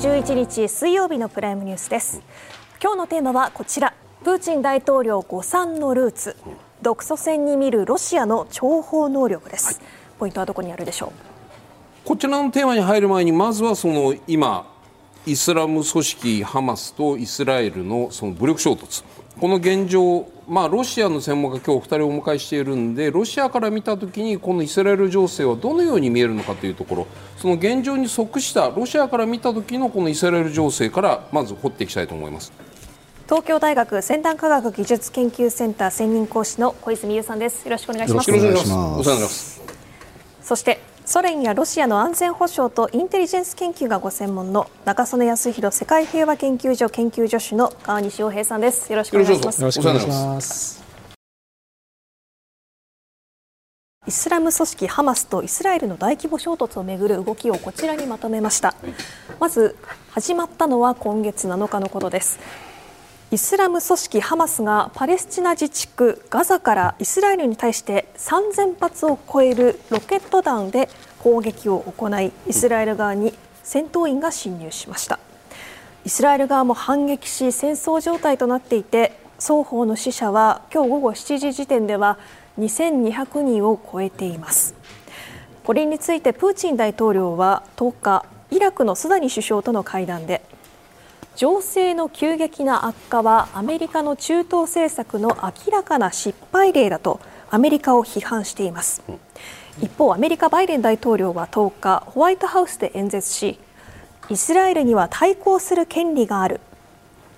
[0.00, 2.22] 10月11日水曜日のプライムニュースです。
[2.82, 3.92] 今日のテーマはこちら。
[4.24, 6.36] プーチン大統領誤算のルーツ。
[6.80, 9.84] 独ソ戦に見るロシアの諜報能力です、はい、
[10.18, 11.12] ポイントはどこにあるでしょ
[12.04, 12.08] う？
[12.08, 14.72] こちらのテーマに入る前にまずはその今
[15.26, 19.04] イスラム組織ハマスとイスラエルのその武力衝突。
[19.38, 32.52] この現状、まあ、ロシアの専門家今日2人お迎えしているんでロシアから見たときにこのイスラエル情勢はどのように見えるのかというところその現状に即したロシアから見たときのこのイスラエル情勢からまず掘っていきたいと思います。
[33.26, 37.64] 東京大学先端科学技術研究センター専任講師の小泉優さんです。
[37.64, 38.28] よろしくお願いします。
[38.28, 39.62] よろしくお願いします。
[40.42, 48.92] そしてソ連やロシアの安全保障とインテリジェンス研究がご専門の中曽根康弘世界平和研究所研究助手の川西洋平さんです。
[48.92, 49.60] よろしくお願いします。
[49.60, 50.84] よろしくお願いします。
[54.06, 58.76] イスラム組織ハマスとイスラエルの大規模衝突をめぐる動きをこちらにまとめました、
[59.40, 59.74] まず
[60.12, 62.38] 始まったのは今月7日のことです
[63.32, 70.88] イスラム組織ハマスがパレスチナ自治区ガザからイスラエルに対して3000発を超えるロケット弾で
[71.20, 75.20] 攻撃を行いイスラエル側に戦闘員が侵入しました。
[76.04, 82.18] イスラエル側も反撃し戦争状態となっていて双方の死者は今日午後7時時点では
[82.58, 84.74] 2200人を超えています。
[85.62, 90.42] これについてプーチン大統領は10日イラクのスダニ首相との会談で
[91.40, 99.02] 情勢の急激な悪化はアメリカの中東政策の明らかな失敗例だとアメリカを批判しています。
[99.80, 103.58] 一方アメリカバイデン大統領は10日ホワイトハウスで演説し
[104.28, 106.60] イスラエルには対抗する権利がある。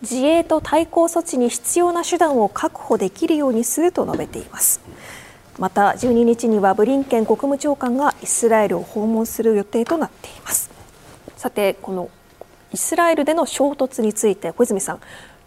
[0.01, 4.81] 自衛と対抗措置に必要な手段を確保できるようにすると述べています。
[5.61, 10.73] また12日にはブリンケン国務長官がイスラエルを訪問する予定となっています。
[11.37, 12.11] さてこの
[12.73, 15.01] イスラエルでの衝突について小泉さん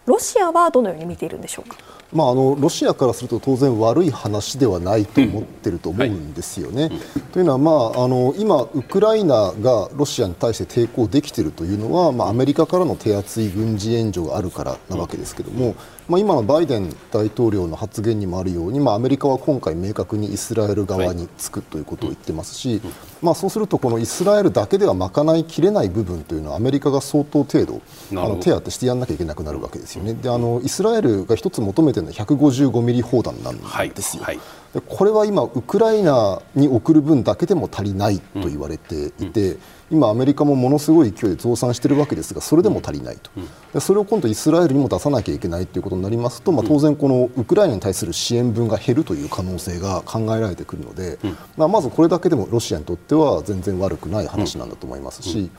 [0.06, 1.76] ロシアはどのように見ているんでしょうか？
[2.12, 6.84] まあ、あのロシアからすると当然悪い話ではないと思ってると思うんですよね。
[6.84, 6.92] はい、
[7.32, 15.74] というのは、まあ、あの今、ウクライナがロシアに対して抵抗できているというのは、まあ、アメリカからの手厚い軍事援助があるからなわけですけれども、
[16.08, 22.80] まあ、今のバイデン大統領の発言にもあるように、まあ、アメリカは今回明確にイスラエル側につくということを言ってますし、
[23.22, 27.80] まあ、そうするとこのイスラエルだけでは賄いきれない部分というのはアメリカが相当程度
[28.12, 30.14] あの手当てしてやらなきゃいけなくなるわけですよね。
[30.14, 34.22] であのイスラエルが一つ求めているのは155ミリ砲弾なんですよ。
[34.22, 34.82] はいはい。
[34.86, 39.58] これは今、ウクライナに送る分だけでも足りないと言われていて、うん、
[39.92, 43.30] 今、アメリカもものすごい勢いで増産しているわけですがそれでも足りないと、
[43.72, 55.50] うん、それを今度イスラエルにも出さなきゃいけないということになりますと、まあ、当然、このウクライナに対する支援分が減るという可能性が考えられてくるので、うん、まあ、まずこれだけでもロシアにとっては全然悪くない話なんだと思いますし。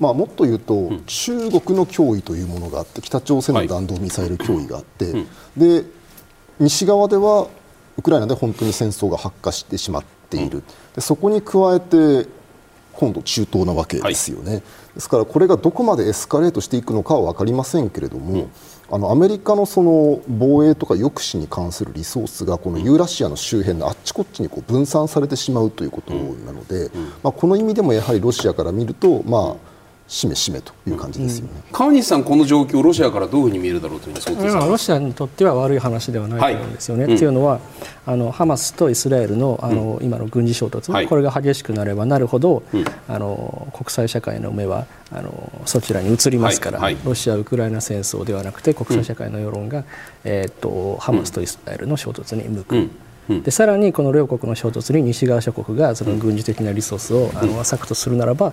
[0.00, 5.12] まあ、もっと言うと、中国の脅威というものがあって北朝鮮の弾道ミサイル脅威があって、
[5.56, 5.84] で
[6.58, 7.46] 西側では
[7.98, 10.62] ウクライナで本当に戦争が発火してしまっている、
[10.94, 12.28] でそこに加えて
[12.94, 14.62] 今度、中東なわけですよね、はい、
[14.94, 18.50] ですからこれがどこまでエスカレートしていくのかは分かりませんけれども、うん、
[18.90, 26.90] あのアメリカのその防衛とか抑止に関するリソースがこのユーラシアの周辺のあっちこっちにこう分散されてしまうということなので、
[27.22, 29.69] まあ、この意味でもやはりロシアから見ると、まあ
[30.10, 34.16] しめしめという感じですよね、うん、川西さん、この状況、ロシアからどういうふうに見えるだろうという
[34.68, 37.04] ロシアにとっては悪い話ではないと思うんですよね。
[37.04, 37.60] はい、というのは
[38.06, 49.84] あのハマスとイスラエルのあの、うん、今の軍事衝突、はい、これが激しくなればなるほど、うん、あの国際社会の目はあのそちらに移りますから、はい、ロシア・ウクライナ戦争ではなくて国際社会の世論が、
[50.24, 52.90] えー、っとハマスとイスラエルの衝突に向く。
[53.44, 58.52] でさらにこの両国の衝突に西側諸国がその軍事的なリソースをあの割くとするならば、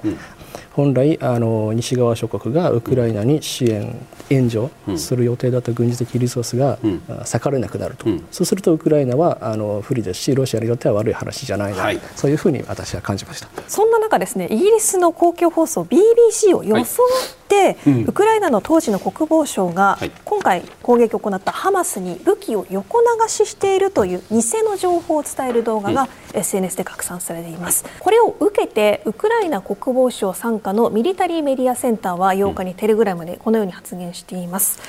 [0.77, 3.97] 本来あの西側諸国がウクライナに支援
[4.29, 6.77] 援助する予定だった軍事的リソースが
[7.07, 13.47] 割かれなくなると、うん、そうするとウクライナはあの不利ですしロシアによっては悪い話じゃないな、はい、そういうふうに私は感じました。
[13.67, 34.79] そんな中ですねイギリスの公共放送 BBC を装って、はい、ウクライナの当時の国防省が、今回攻撃を行ったハマスに武器を横流ししているという偽の情報を伝える動画が SNS で拡散されています、これを受けてウクライナ国防省傘下のミリタリーメディアセンターは8日にテレグラムでこのように発言しています。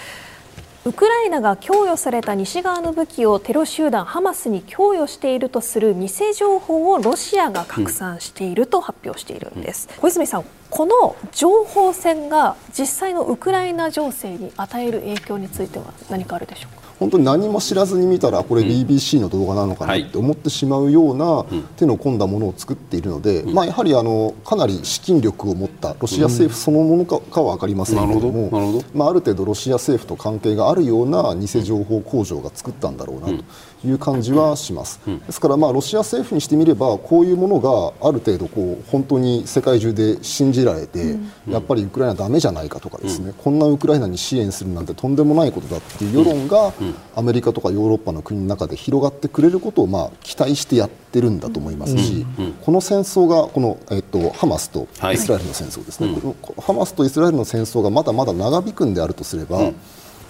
[0.85, 16.78] ウクライナが供与された西側の武器をテロ集団ハマスに供与しているとする偽情報をロシアが拡散していると発表しているんです、うん、小泉さんこの情報戦が実際のウクライナ情勢に与える影響については何かあるでしょうか？
[16.99, 21.45] 本当に何も知らずに見たらこれ BBC の動画なのかなって思ってしまうような
[21.77, 33.45] 手の込んだものを作っているので、まあ、やはりあのかなり資金力を持ったロシア政府そのものかかは分かりませんけれども、まあ、ある程度ロシア政府と関係があるような偽情報工場が作ったんだろうなと
[33.85, 35.01] いう感じはします。
[35.07, 41.17] ですからまあロシア政府にしてみればこういうものがある程度こう本当に世界中で信じられて、
[41.49, 46.73] やっぱりウクライナだめじゃないかとかですね、こんなウクライナに支援するなんてとんでもないことだっていう世論が
[47.15, 52.27] アメリカとかヨーロッパの国の中で広がってくれることをまあ期待してやってるんだと思いますし、
[52.65, 56.15] この戦争がこの、えっと、ハマスとイスラエルの戦争ですね、
[56.61, 59.71] ハマスとイスラエルの戦争がまだまだ長引くんであるとすれば、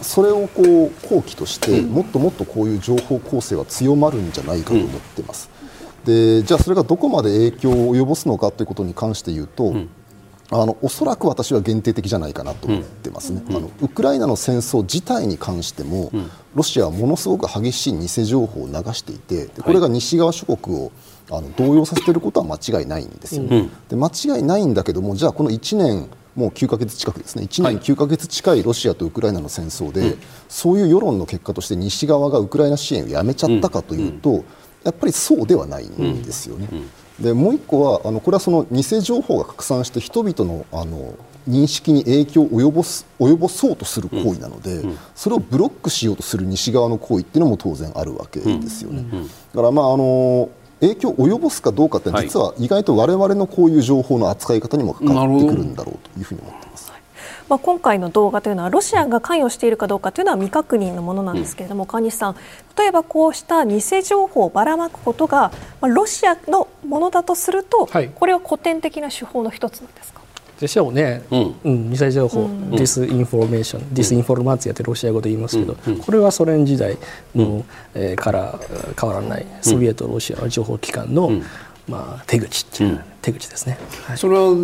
[0.01, 5.51] それをこう好機としてもっともっとこういう情報構成は強まるんじゃないかと思っています。
[6.05, 9.75] でじゃあそれがどこまで影響を及ぼすのかということに関して言うと、
[10.51, 20.93] あのおそらく私は限定的じゃないかなと思ってますね、うん、あのウクライナの戦争自体に関しても、うん、ロシアはものすごく激しい偽情報を流していてこれが西側諸国を
[21.31, 26.09] あの動揺させていることは間違いないんですよ、ね、うん、で間違いないんだけどもじゃあこの1年
[26.39, 27.43] もう9か月近くですね。
[27.43, 30.17] 1年9か月近いロシアとウクライナの戦争で、はい、
[30.49, 34.45] そういう世論の結果として西側がウクライナ支援をやめちゃったかというと、
[34.85, 36.69] やっぱりそうではないんですよね。
[37.19, 41.17] でもう一個はあのこれはその偽情報が拡散して人々のあの
[41.49, 49.05] 認識に影響を及ぼす及ぼそうとする行為なので、うん、それをブロックしようとする西側の行為っていうのも当然あるわけですよね。
[49.53, 56.93] だからまああの影響を及ぼすかどうかって実は意外と我々のこういう情報の扱い方にもかかってくるんだろうというふうに思っています。
[57.49, 62.37] まあ、今回の動画というのはロシアが関与しているかどうかというのは未確認のものなんですけれども、うん、川西さん、
[62.77, 70.18] 例えばこうした偽情報をばらまくことが、まあ、ロシアのものだとすると、はい、これは古典的な手法の一つなんですか？
[70.61, 71.55] でしょうね、うん。
[71.65, 76.99] うん、偽情報、うん、 disinformation、дезинформацияってロシア語で言いますけど、うん、これはソ連時代
[77.35, 77.65] の、うん、
[77.95, 78.59] えー、から
[79.01, 81.31] 変わらないソビエト、ロシアの情報機関の、
[81.89, 84.55] まあ、手口っていう、手口ですね、はい、それは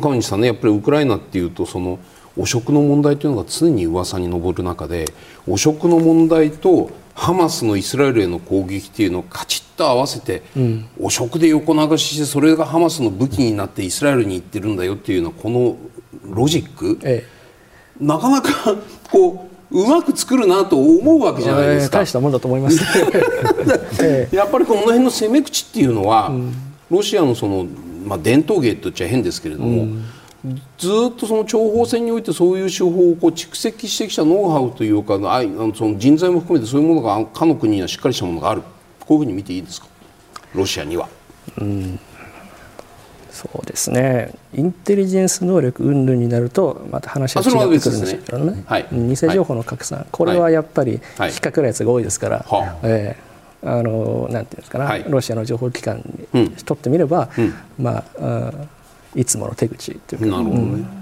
[0.00, 1.98] 川西さんねやっぱりウクライナっていうとその
[2.36, 5.06] 汚職の問題というのが常に噂に上る中で
[5.46, 15.76] 汚職の問題とハマスのイスラエルへの攻撃っていうのをカチッと合わせて、うん、汚職で横流ししてそれがハマスの武器になってイスラエルに行ってるんだよっていうのはこの
[16.24, 17.24] ロジック、え
[18.00, 18.50] え、なかなか
[19.10, 21.98] こううまく作るなと思うわけじゃないですか。
[21.98, 22.80] 大したもんだと思います。
[24.34, 26.54] やっぱりこの辺の攻め口っていうのは、うん、
[26.90, 27.66] ロシアのその、
[28.06, 30.04] まあ、伝統芸と言っちゃ変ですけれども、うん
[30.78, 38.62] ずっとその諜報戦においてそういう手法をこう蓄積してきたノウハウというかあのその人材も含めてそういうものがかの国にはしっかりしたものがある。
[39.00, 39.86] こういうふうに見ていいですか？
[40.54, 41.08] ロシアには。
[41.58, 41.98] うん。
[43.30, 44.32] そうですね。
[44.54, 51.00] インテリジェンス能力云々になるとまた話が違ってくるんですけどね、ねはい、偽情報の拡散、はい、これはやっぱり引っ
[51.40, 58.52] かかるやつが多いですから、はい、えー、あのなんていうんですかな、はい、ロシアの情報機関にとってみれば、うん、まあ
[59.14, 60.50] いつもの手口というか、ね。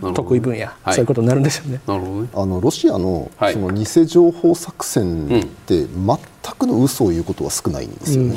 [0.03, 1.81] うん、得意分野、はい、そういうことになるんですよね。
[1.87, 2.29] なるほどね。
[2.35, 6.19] あのロシアのその偽情報作戦って全
[6.59, 8.35] くの嘘を言うことは少ないんですよね。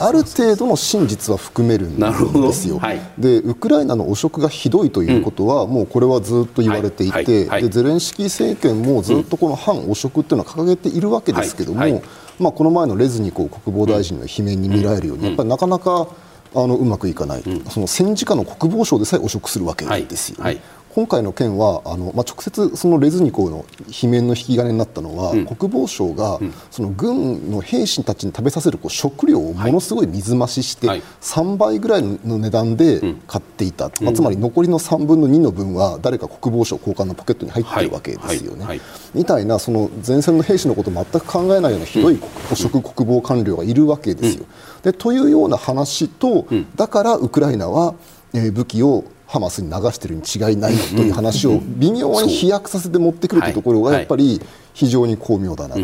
[0.00, 0.12] うん、あ。
[0.12, 2.78] る程度の真実は含めるんですよ。
[2.78, 12.02] はい、でウクライナの汚職がひどいということは、もうこれはずっと言われていて、でゼレンスキー政権もずっとこの反汚職っていうのは掲げているわけですけども、
[12.38, 16.08] まあ、この前のレズニコ国防大臣の罷免に見られるように、やっぱりなかなか
[16.54, 20.44] あのうまくいかない、うん、その戦時下の国防省でさえ汚職するわけですよね。
[20.44, 20.54] はい。
[20.54, 20.62] はい
[20.94, 38.64] 今回の件はあの、まあ、直接そのレズニコフの罷免の引き金になったのは、うん、国防省が、うん、その軍の兵士たちに食べさせるこう食料をものすごい水増しして、はい、3倍ぐらいの値段で買っていた、うん、まあ、つまり残りの3分の2の分は誰か国防省高官のポケットに入っているわけですよね。
[38.64, 38.78] はい。
[38.78, 42.20] はい、みたいなその前線の兵士のことを全く考えないようなひどい
[42.50, 44.44] 汚職国防官僚がいるわけですよ。
[44.82, 46.46] でというような話と、
[46.76, 47.94] だからウクライナは、
[48.34, 54.38] えー、武器をハマスに流しているに違いないという話を微妙に飛躍させて持ってくるというところがやっぱり
[54.74, 55.80] 非常に巧妙だなと。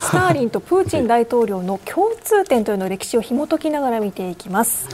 [0.00, 4.88] スターリンとプーチン大統領の共通点というのを歴史を紐解きながら見ていきます。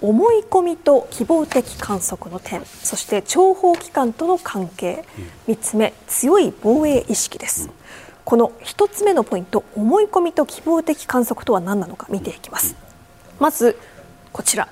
[0.00, 5.04] 思い込みと希望的観測の点そして諜報機関との関係。
[5.48, 7.68] 3つ目強い防衛意識です。
[8.24, 12.74] この1つ目のポイント思い込みと希望的観測とは何なのか見ていきます。
[13.38, 13.76] まず
[14.32, 14.66] こちら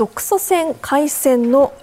[0.00, 1.74] 独ソ戦開戦の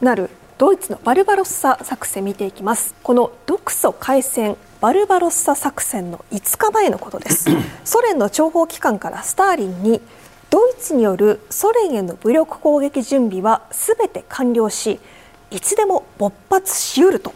[0.00, 2.94] なるドイツのバルバロッサ作戦見ていきます。
[3.02, 7.50] この独ソ開戦バルバロッサ作戦の5日前のことです。
[7.82, 10.00] ソ連の諜報機関からスターリンに
[10.48, 15.00] ドイツによるソ連への武力攻撃準備はすべて完了し
[15.50, 17.32] いつでも勃発しうると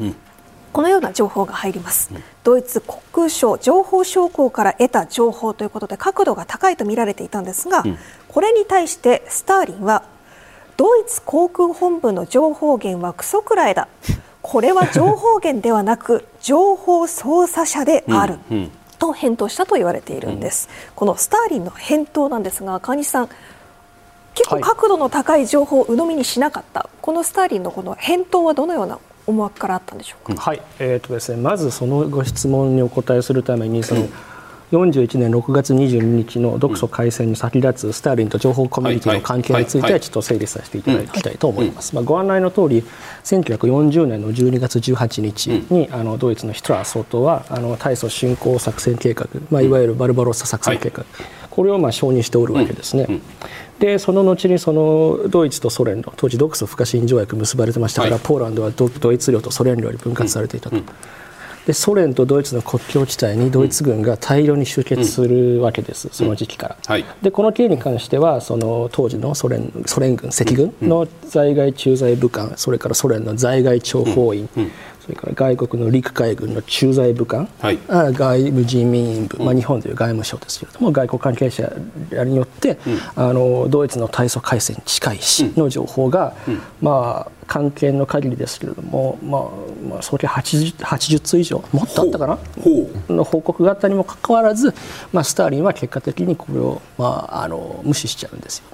[0.75, 2.11] このような情報が入ります、
[2.43, 7.85] ドイツ国空省情報将校から得た情報ということで角度が高いと見られていたんですが、
[8.27, 10.03] これに対してスターリンは
[10.77, 13.87] ドイツ航空本部の情報源はクソくらいだ。
[14.43, 23.29] これは情報源ではなく 情報操作者である、うんうん、と返答したと言われているんです、うん、このスターリンの返答なんですが川西さん
[24.35, 30.63] 結構角度の高い情報を鵜呑みにしなかった、はい、このスターリンのこの返答はどのような思惑からあったんでしょうか、はい。
[30.79, 34.09] えーとですね、まずそのご質問にお答えするためにその、
[34.73, 41.95] 41年6月22日の独ソ開戦に先立つスターリンと情報コミュニティの関係についてはちょっと整理させていただきたいと思います。
[41.95, 42.83] まあ、ご案内の通り
[43.25, 51.05] 1940年の12月18日にあのドイツのヒトラー総統はあの大祖侵攻作戦計画、まあ、いわゆるバルバロッサ作戦計画、
[51.51, 53.07] これをまあ承認しておるわけですね。
[53.85, 60.77] でその後にそのドイツとソ連の当時独ソ不可侵条約結ばれてましたから、ポーランドはドイツ領とソ連領に分割されていたと。
[61.67, 66.77] でソ連とドイツの国境地帯にドイツ軍が大量に集結するわけです、その時期から。
[66.87, 74.49] はい、でこの件に関してはその当時のソ連ソ連軍赤軍の在外駐在武官それからソ連の在外諜報員、
[75.05, 81.71] それから外国の陸海軍の駐在武官、はい、外務人民員部、まあ、日本という外務省ですけれども外国関係者
[82.25, 89.43] によって、うん、あのドイツの大祖海戦近いしの情報が、うん、まあ、関係の限りですけれども、まあ
[89.91, 92.39] まあ、それ 80, 80通以上もっとあったかな？
[93.09, 94.73] の報告があったにもかかわらず、
[95.13, 98.65] まあ、スターリンは結果的にこれを、まあ、あの無視しちゃうんですよ。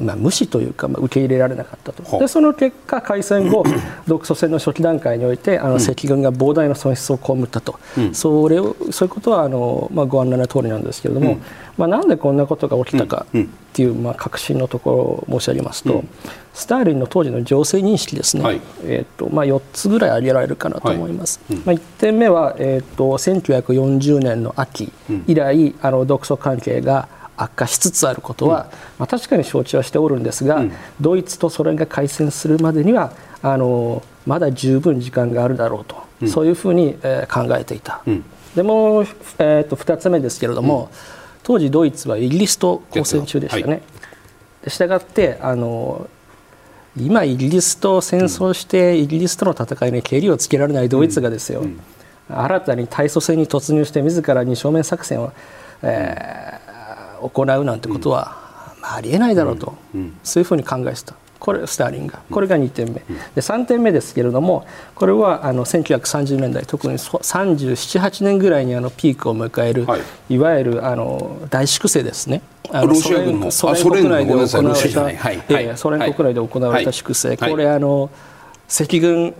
[0.00, 2.18] まあ、無視というか、まあ、受け入れられなかったと。
[2.18, 3.64] でその結果開戦後
[4.06, 11.42] 独ソ戦の初期段階においてあの赤軍が膨大な損失を被ったと、うん、それをそういうことはあの、まあ、ご案内の通りなんですけれども、うん、
[11.78, 16.08] まあ、なんでこんなことが起きたかっていう、まあ、確信のところを申し上げますと、うん、
[16.52, 21.40] スターリンの当時の情勢認識ですね、はい、えーとまあ、4つぐらい挙げられるかなと思います。
[21.48, 24.92] はい、まあ、1点目は、えーと、1940年の秋
[25.26, 27.08] 以来、あの独ソ関係が
[27.42, 30.62] 悪化しつつあることは、まあ、確かに承知はしておるんですが、
[31.00, 38.02] ドイツとソ連が開戦するまでにはあのまだ十分時間があるだろうと、そういうふうに、えー、考えていた。
[38.54, 39.04] でも、
[39.38, 40.90] えーと、2つ目ですけれども、
[41.42, 43.82] 当時ドイツはイギリスと交戦中でしたね。
[44.68, 46.08] したがってあの
[46.96, 51.64] 今イギリスと戦争してイギリスとの戦いにけりをつけられないドイツがですよ、
[52.28, 55.32] 新たに大祖戦に突入して自ら二正面作戦を、
[55.82, 56.61] えー、
[57.28, 58.36] 行うなんてことは、
[58.80, 59.74] まあ、ありえないだろうと、
[60.22, 61.14] そういうふうに考えてた。
[61.42, 62.20] これスターリンが。
[62.30, 62.92] これが2点目。
[62.92, 64.64] で3点目ですけれども
[64.94, 72.42] これはあの1930年代特に378年ぐらいにあのピークを迎える、はい、いわゆるあの大粛清ですね。
[72.70, 78.08] あのソ連ソ連国内で行われたソ連国内で行われた粛清、これあの
[78.68, 79.34] 赤軍、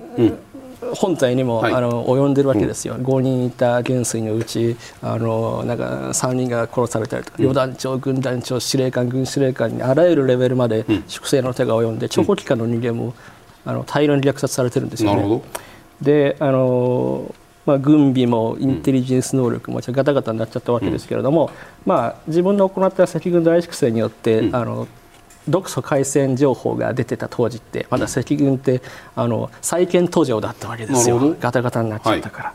[0.94, 13.14] 本体にも、はい、あの及んでるわけですよ、うん、5人いた元帥のうちあのなんか3人が殺されたりとか、うん、団長、軍団長、司令官、軍司令官にあらゆるレベルまで粛清の手が及んで、諜報機関の人間も
[13.64, 15.42] あの大量に虐殺されてるんですよね。
[16.00, 17.34] であの
[17.64, 21.52] まあ、軍備もインテリジェンス能力もガタガタになっちゃったわけですけれども、
[21.86, 24.88] まあ、自分の行った赤軍大粛清によって、あの
[25.48, 28.82] 独ソ開戦情報が出てた当時ってまだ赤軍って
[29.16, 31.36] あの再建途上だったわけですよ。
[31.40, 32.48] ガタガタになっちゃったから。
[32.50, 32.54] は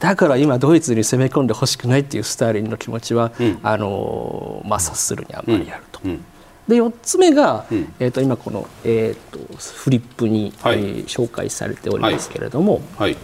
[0.00, 6.00] だから今ドイツに攻め込んでほしくないっていうスターリンの気持ちは、うん、あのまあ、察するにあんまりあると。
[6.04, 6.10] うん。
[6.10, 6.24] うん、
[6.68, 7.66] で4つ目が、
[7.98, 13.16] えー、と今この、えー、とフリップに、はい、えー、紹介されておりますけれども、はい、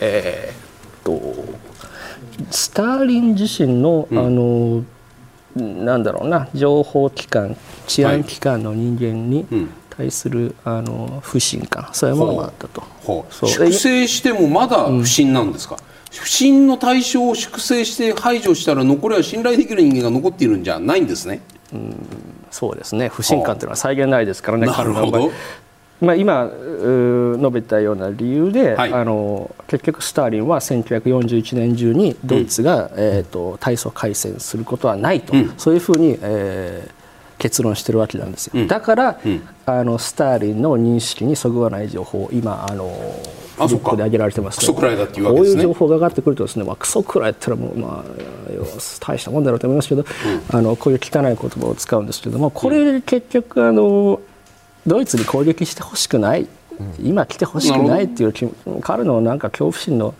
[0.00, 1.68] えー、と
[2.50, 4.84] スターリン自身の、あの
[5.56, 9.46] なんだろうな情報機関治安機関の人間に
[9.90, 12.82] 対する、あの不信感そういうものがあったと。
[13.46, 21.40] 粛清してもまだ不信なんですか、うん、不信の対象を粛清して排除したら残りは信頼できる人間が残っているんじゃないんですね。
[21.72, 21.96] うん。
[22.50, 23.08] そうですね。
[23.08, 25.30] 不信感というのは再現ないですからね、彼の場合。
[26.00, 36.92] まあ、今述べたような理由で、はい、あの結局スターリンは1941年中にドイツが、うん、えーと、大祖開戦することはないと、うん、そういうふうに、えー、
[37.38, 39.20] 結論してるわけなんですよ、うん、だから、
[39.66, 42.88] あのスターリンの認識にそぐわない情報今あの
[43.56, 48.10] フリップで挙げられてますけど、ね、こういう情報が上がってくるとですね、まあ、クソくらいったらもう、まあ、
[49.00, 50.04] 大したもんだろうと思いますけど、
[50.52, 54.20] あのこういう汚い言葉を使うんですけどもこれ結局あの
[54.88, 56.48] ドイツに攻撃してほしくない、
[57.02, 58.32] 今来てほしくないっていう
[58.80, 60.14] 彼のなんか恐怖心の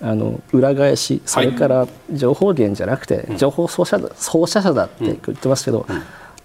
[0.00, 4.10] あの裏返しそれから情報源じゃなくて情報操作
[4.46, 5.86] 者だって言ってますけど、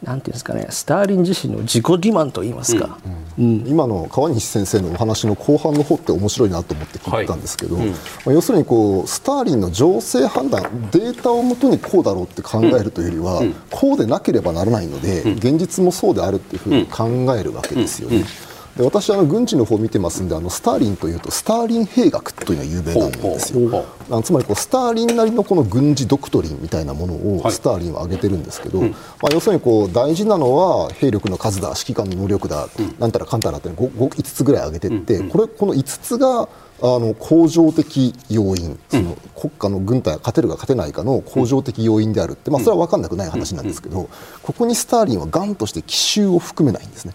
[0.03, 2.97] なんていうんですかねスターリン自身の自己欺瞞といいますか、
[3.37, 7.87] うん、今の川西先生のお話の後半の方って面白いなと思って聞いたんですけど、はい。
[7.87, 18.23] うん、まあ、要するにこうスターリンの情勢判断データをもとにこうだろうって考えるというよりは、うん、こうでなければならないので、現実もそうであるっていうふうに考えるわけですよね。
[18.79, 23.85] で私あの軍事の方を見てますんであのスターリンというとスターリン兵学というのは有名なんですよ。
[24.09, 36.47] あのつまりこうスターリンなりのこの軍事ドクトリンみたいなものをスターリンは挙げてるんですけど、はい、まあ、要するにこう大事なのは兵力の数だ指揮官の能力だ、うん、なんたらかんたらって 5, 5, つぐらい挙げてって、うん、これこの5つがあ
[36.81, 44.09] の恒常的要因、その国家の軍隊が勝てるか勝てないかの恒常的要因であるって、まあ、それは分かんなくない話なんですけど、
[44.41, 47.13] ここにスターリンはがんとして奇襲を含めないんですね。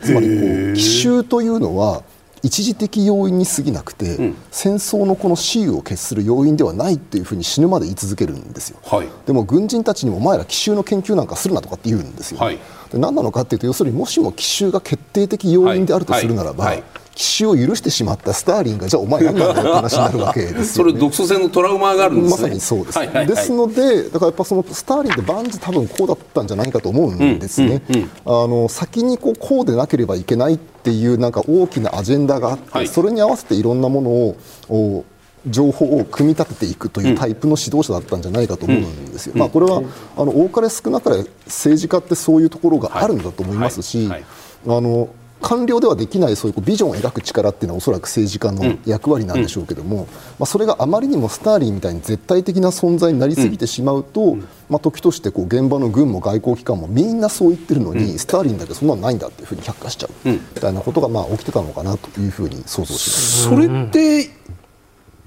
[0.00, 2.02] つまりこう奇襲というのは
[2.42, 12.58] 一時的要因に過ぎなくて、うん、戦争のこの雌雄を決する要因ではないっていうふうに死ぬまで言い続けるんですよ、はい、でも軍人たちにもお前ら奇襲の研究なんかするなとかって言うんですよ、はい、
[12.92, 16.82] で何なのかっていうと要するにもしも奇襲が決定的要因であるとするならば、はい
[17.18, 28.08] 奇襲を許してしまったスターリンがじゃあお前何なんだよって話になるわけですよ、ね、 それ独ソ戦のトラウマがあるんです、ね、まさにそうです、はいはいはい、ですのでだからやっぱそのスターリンって万事多分こうだったんじゃないかと思うんですね、うんうんうん、
[28.44, 35.04] あの先にこうこうでなければいけないっていうなんか大きなアジェンダがあって、はい、それに合わせていろんなものを
[35.48, 39.82] 情報を組み立てていくというタイプの指導者だったんじゃないかと思うんですよ、うん、まあ、これは
[40.16, 44.24] あの多かれ少なかれ政治家ってそういうところがあるんだと思いますし、はいはい、
[44.66, 45.08] あの
[45.40, 50.08] 官僚ではできないそういうビジョンを描く力っていうのはおそらく政治家の役割なんでしょうけども、うん、ま
[50.40, 63.42] あ、それがあまりにもスターリンみたいに絶対的な存在になりすぎてしまうと、うん、まあ、時としてこう現場の軍も外交機関もみんなそう言ってるのに、うん、スターリンだけそんなのないんだっていうふうに却下しちゃうみたいなことがまあ起きてたのかなというふうに想像します。
[63.44, 64.30] それって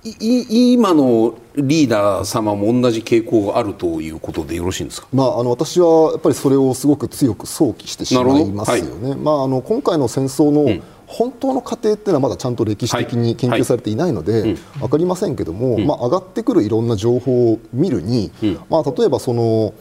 [0.04, 9.12] 今のリーダー様も同じ傾向があるということでよろしいんですか、まあ、あの私はやっぱりそれをすごく強く想起してしまいますよね。
[9.12, 18.32] はい、まあ、あの今回の戦争の本当の過程っていうのはまだちゃんと歴史的に研究されていないので、分かりませんけども、まあ、上がってくるいろんな情報を見るに、
[18.70, 19.74] まあ、例えばその。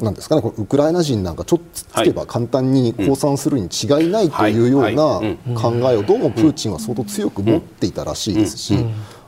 [0.00, 5.20] なんですかね、ウクライナ人なんかちょっとつけば簡単に降参するに違いないというような
[5.54, 8.74] 考えをどうもプーチンは相当強く持っていたらしいですし、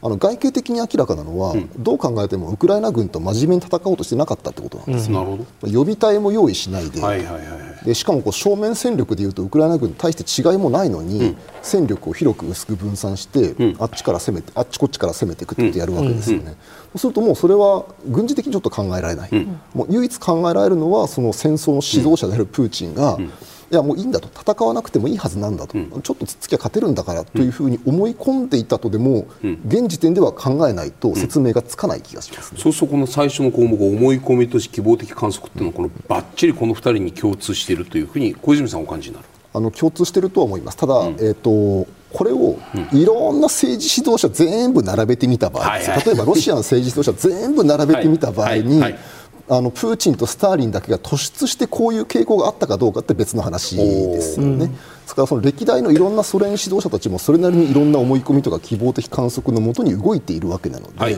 [0.04, 7.00] あの外形的に明らかなのは、うん、どう考えてもウクライナ軍と真面目に戦おうとしてなかったってことなんですよ、うん、予備隊も用意しないで。
[7.00, 7.40] はいはいは
[7.82, 16.54] い、でしかもこう正面戦力でいうとウクライナ軍に対して違いもないのに、うん、戦力を広く薄く分散して、あっちから攻めてあっちこっちから攻めていくってやるわけですよね、
[16.92, 19.30] そうするともうそれは軍事的にちょっと考えられない、
[19.72, 23.16] もう唯一考えられるのはその戦争の指導者であるプーチンが、
[23.70, 24.28] いやもういいんだと。
[24.28, 39.28] 戦わなくてもいいはずなんだと、うん、ちょっとつっつきゃ勝てるんだからというふうに思い込んでいたとでも、うん、現時点では考えないと説明がつかない気がします、ね、そうするとこの最初の項目思い込みとし希望的観測っていうのはこのばっちりこの2人に共通しているというふうに小泉さんお感じになる？
[39.54, 40.76] あの共通しているとは思います。
[40.76, 42.58] ただ、うん、えーと、これを
[42.92, 48.98] いろんな政治指導者全部並べてみた場合、例えばロシアの政治指導者全部並べてみた場合に、はいはい
[49.48, 54.68] あのプーチンとスターリンだけが突出してこういう傾向があったかどうかって別の話ですよね。
[54.68, 54.74] で
[55.06, 61.16] すからその歴代のいろんなソ連指導者たちもそれなりにいろんな思い込みとか希望的観測のもとに動いているわけなので、はい、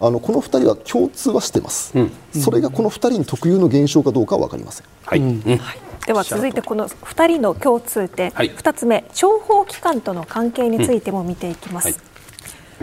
[0.00, 4.86] あのこの2人は共通はしてます、うん、それがこの2人に特有の現象かどうかは分かりません。
[5.04, 5.40] はい、うん。
[5.56, 11.96] はい、では続いてこの2人の共通点、はい、2つ目諜報機関との関係についても見ていきます。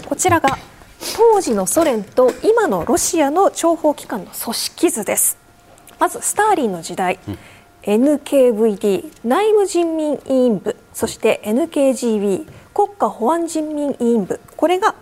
[0.06, 0.58] こちらが
[1.16, 5.38] 当時のソ連と今のロシアの諜報機関の組織図です。
[6.00, 7.38] まずスターリンの時代、うん、
[7.84, 10.76] NKVD 内務人民委員部。
[10.94, 14.40] そして NKGB 国家保安人民委員部。
[14.58, 14.96] これが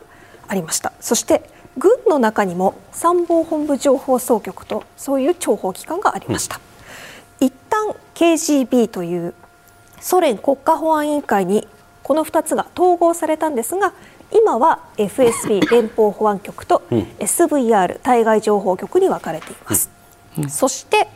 [0.48, 0.92] ありました。
[1.00, 6.60] そして軍の中にも参謀本部情報総局とそういう諜報機関がありました、
[7.42, 9.34] うん、一旦 KGB という
[10.00, 11.68] ソ連国家保安委員会に
[12.04, 13.94] この2つが統合されたんですが
[14.34, 16.84] 今は FSB 連邦保安局と
[17.20, 19.90] SVR 対外情報局に分かれています、
[20.38, 20.44] うん。
[20.46, 21.08] うん、そして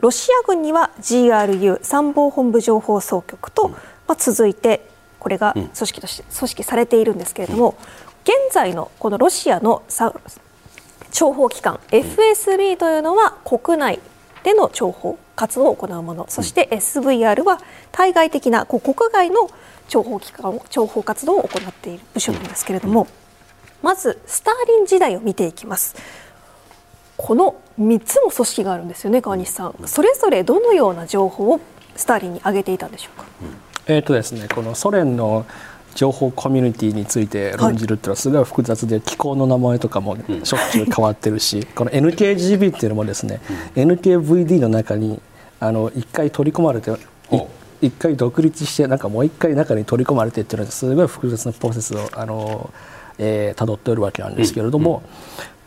[0.00, 3.76] ロシア軍には GRU 参謀本部情報総局と、ま
[4.08, 7.76] あ、続いてこれが組織として組織されているんですけれども
[8.22, 14.00] 現在のこのロシアの諜報機関 FSB というのは国内
[14.44, 16.26] での諜報活動を行うもの。
[16.28, 17.60] そして SVR は
[17.92, 19.48] 対外的な国外の
[19.88, 23.06] 諜報機関諜報活動を行っている部署なんですけれども、
[23.82, 25.96] まずスターリン時代を見ていきます。
[27.16, 29.74] この3つの組織があるんですよね川西さん。
[29.86, 31.60] それぞれどのような情報を
[31.96, 33.26] スターリンに上げていたんでしょうか、
[33.86, 35.44] えーとですね、このソ連の
[35.96, 43.40] 情報コミュニティについて論じるっていうのはすごい複雑で機構の名前とかもしょっちゅう変わってるし、この NKGB っていうのもですね、
[43.74, 45.20] NKVD の中に
[45.58, 46.92] あの1回取り込まれて
[47.32, 47.44] 一
[47.98, 52.72] 回独立してなんかもう一回中に取り込まれてっていうのはすごい複雑なプロセスをあの、
[53.18, 55.02] えー、辿っておるわけなんですけれども、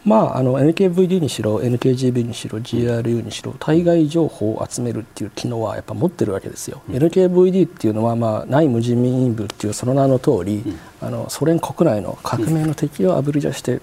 [0.04, 6.82] まあ、あの NKVD にしろ NKGB にしろ GRU にしろ対外情報を集めるっていう機能はやっぱ持ってるわけですよ。
[6.90, 13.80] うん、NKVD っていうのは、まあ、内務人民員部っていうその名の通り、うん、あのソ連国内の革命の敵をあぶり出して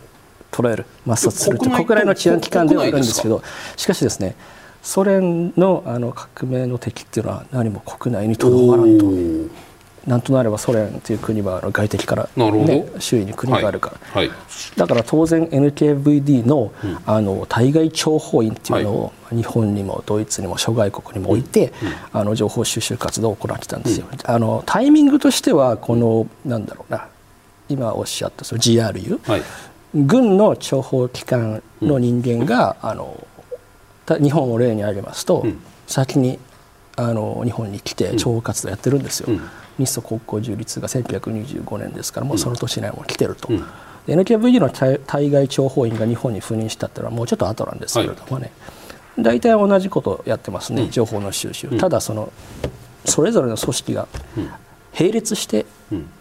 [0.50, 0.86] 捉える。
[1.06, 3.42] 抹殺する国内の治安機関ではあるんですけど
[3.76, 4.34] しかしですね
[4.82, 9.06] ソ連のあの革命の敵っていうのは何も国内にとどまらんと。
[10.08, 14.28] なんとなればソ連という国は外敵から、ね、周囲に国があるから、はい。
[14.28, 14.36] はい、
[14.76, 27.08] だから当然 NKVD のうん、あの対外諜報員っていうのを、日本にもドイツにも諸外国にも置いて、うん、あの情報収集活動を行ってたんですよ、うん、あのタイミングとしてはこのなんだろうな
[27.68, 29.42] 今おっしゃったその GRU、はい、
[29.94, 33.26] 軍の諜報機関の人間が、あの
[34.16, 35.44] 日本を例に挙げますと、
[35.86, 36.38] 先に
[36.96, 39.28] あの日本に来て諜報活動やってるんですよ。
[39.78, 43.64] 日ソ国交樹立が1925年ですからもうその年にはもう来てると、うん、
[44.08, 48.50] NKVD の対外諜報員が日本に赴任したっていうのはもうちょっと後なんですけれどもね、
[49.16, 52.32] はい、大体同じことをやってますね、うん、情報の収集、ただその
[53.04, 54.08] それぞれの組織が
[54.98, 55.64] 並列して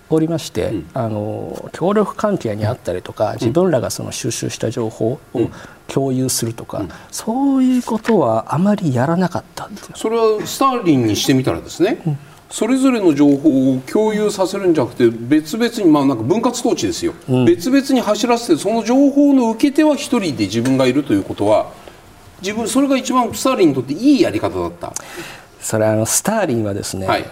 [0.10, 5.50] おりまして、あの協力関係にあったりとか自分らがその収集した情報を
[5.88, 12.02] 共有するとか、そういうことはあまりやらなかったそれはスターリンにしてみたらですね、
[12.50, 21.74] それぞれの情報を共有させるんじゃなくて別々に、まあ、なんか分割統治ですよ、うん、別々に走らせてその情報の受け手は1人で自分がいるということは
[22.42, 24.94] 自分それが一番スターリンにとっていいやり方だった。
[25.60, 27.26] それあのスターリンはですね、はい、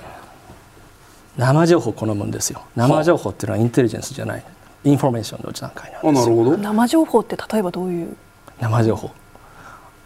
[1.37, 2.61] 生情報好むんですよ。
[2.75, 4.43] 生情報っていうのはインテリジェンスじゃない。
[4.83, 6.57] インフォメーションの段階なんですなるほど。
[6.57, 8.15] 生情報って例えばどういう？
[8.61, 9.11] 生情報。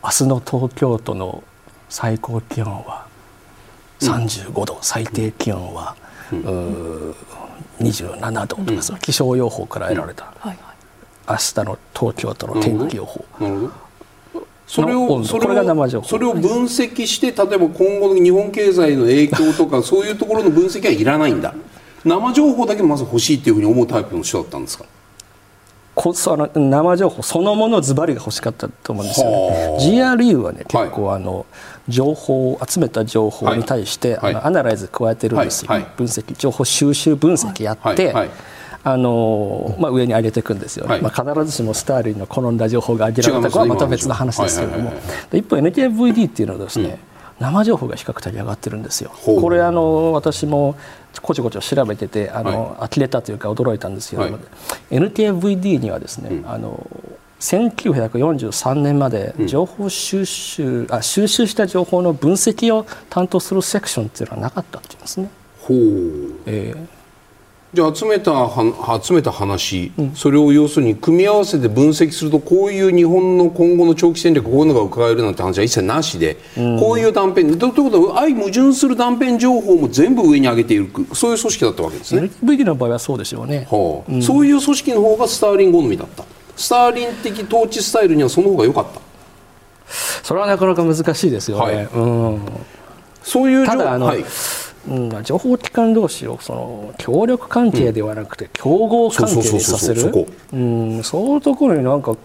[0.04, 1.44] 明日の東京都の
[1.90, 3.06] 最高気温は
[4.00, 5.96] 35度、最低気温は、
[6.32, 7.16] うん、
[7.82, 10.58] 27度とか、その気象予報から得られた、はい
[11.28, 13.24] 明日の東京都の天気予報。
[14.70, 21.56] それをそれをそれを分析して例えば今後の日本経済の影響とか そういうところの分析はいらないんだ。
[22.06, 24.86] 生情報だけまず欲しいっていうふうに思うタイプの人だったんですか？
[25.96, 29.78] こその生情報そのものズバリが欲しかったと思うんですよね。
[29.82, 31.48] GRU はね結構あの、
[31.90, 38.14] 情報を集めた情報に対して、はい、あのアナライズ加えてるんですよ、はい、分析情報収集分析やって、
[38.84, 44.94] あのまあ、上に上げていくんですよ、ね、まあ、必ずしもスターリンの好んだ情報が上げられたかはまた別の話ですけれども、
[45.34, 47.10] 一方 NKVD っていうのはですね、うん。
[47.40, 49.12] 生情報が比較的上がってるんですよ。
[49.24, 50.76] これあの私も
[51.22, 54.34] こちょこちょ調べててあの、はい、呆れたというか驚いたんですけど、はい、
[54.92, 56.86] NTFVD にはですね、うん、あの
[57.40, 65.30] 1943年まで情報収集、うん、あ収集した情報の分析を担当するセクションっていうのはなかったっていうんですね。
[65.62, 65.78] ほう。
[66.46, 66.99] えー
[67.72, 82.32] じゃあ集めたは集めた話、うん、それを要するに組み合わせて分析するとこういう日本の今後の長期戦略こういうのが伺えるなんて話は一切なしで、うん、こういう断片ということは相矛盾する断片情報も全部上に上げていくそういう組織だったわけですね。
[82.44, 84.12] VD の場合はそうでしょうね、はあ。
[84.12, 86.24] うん、そういう組織の方がスターリン好みだった。
[86.56, 89.00] スターリン的統治スタイルにはその方が良かった。
[90.24, 91.76] それはなかなか難しいですよね。
[91.76, 92.06] はい、う
[92.36, 92.42] ん、
[93.22, 94.26] そういうただあの、はい
[94.90, 100.02] うん、情報機関同士をその協力関係ではなくて競合関係にさせる？
[100.02, 102.16] そういうところになんか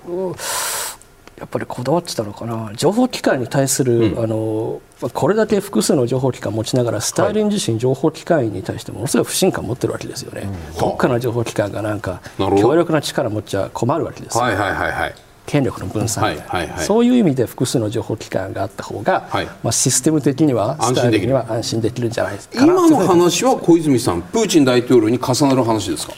[1.36, 2.70] やっぱりこだわってたのかな。
[2.74, 4.80] 情報機関に対する、うん、あの
[5.12, 15.14] これだけ複数の情報機関を持ちながらスターリン自身情報機関に対してものすごい不信感を持ってるわけですよね、うん、どっかの情報機関がなんか強力な力を持っちゃ困るわけですよ、はいはいはいはい
[15.46, 26.14] 権力の分散、はいはいはい、そういう意味で複数の情報機関があった方が、はい、まあ、システム的にはスタイルには安心できるんじゃないですか今の話は小泉さんプーチン大統領に重なる話ですか？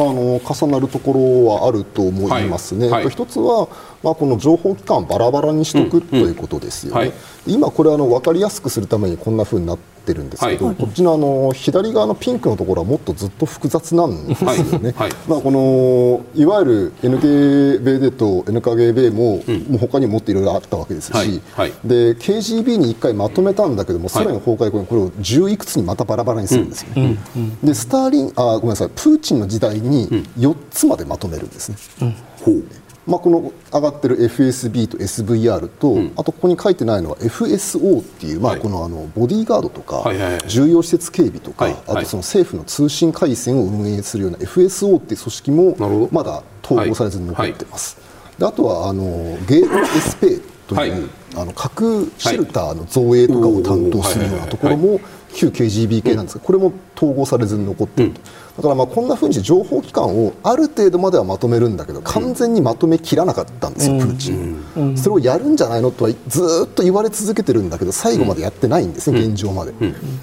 [0.00, 3.04] の重なるところはあると思いますね、はい。
[3.04, 3.66] はい、一つは、
[4.02, 7.12] まあ、この情報機関バラバラにしておく、うん、ということですよね、はい、
[7.46, 14.94] 今、これあの分かりやすくするためにこんなふうになってるんですけど、こっちのあの左側のピンクのところはもっとずっと複雑なんですよね、
[15.28, 21.42] まあ、このいわゆる NKBD と NKGB も,、もう他にもっといろいろあったわけですし、
[21.84, 27.18] で KGB に1回まとめたんだけども、ソ連崩壊後にこれを10いくつにまたバラバラにするんですよね。
[27.64, 28.88] でスターリンあごめんなさい。
[28.90, 30.08] プーチンの時代に
[30.38, 31.76] 4つまでまとめるんですね。
[32.02, 32.04] う
[32.50, 40.04] んまあ、この上がってる FSB と SVR と、うん、あとここに書いてないのは FSO っていう、まあ、このあのボディーガードとか、
[40.46, 47.96] 重要施設警備とか、あとその政府の通信回線を運営するような FSO っていう組織もまだ統合されずに残ってます。
[48.38, 49.04] であとはあの
[49.48, 55.00] ゲート SP という、あの核シェルターの造営とかを担当するようなところも
[55.32, 58.20] 旧 KGB 系なんですが、これも統合されずに残っていると、
[58.58, 69.72] だからまあこんなふうに情報機関をある程度まではまとめるんだけど完全にまとめきらなかったんですよ、プーチン、それをやるんじゃないのとはずっと言われ続けてるんだけど最後までやってないんですね、現状まで、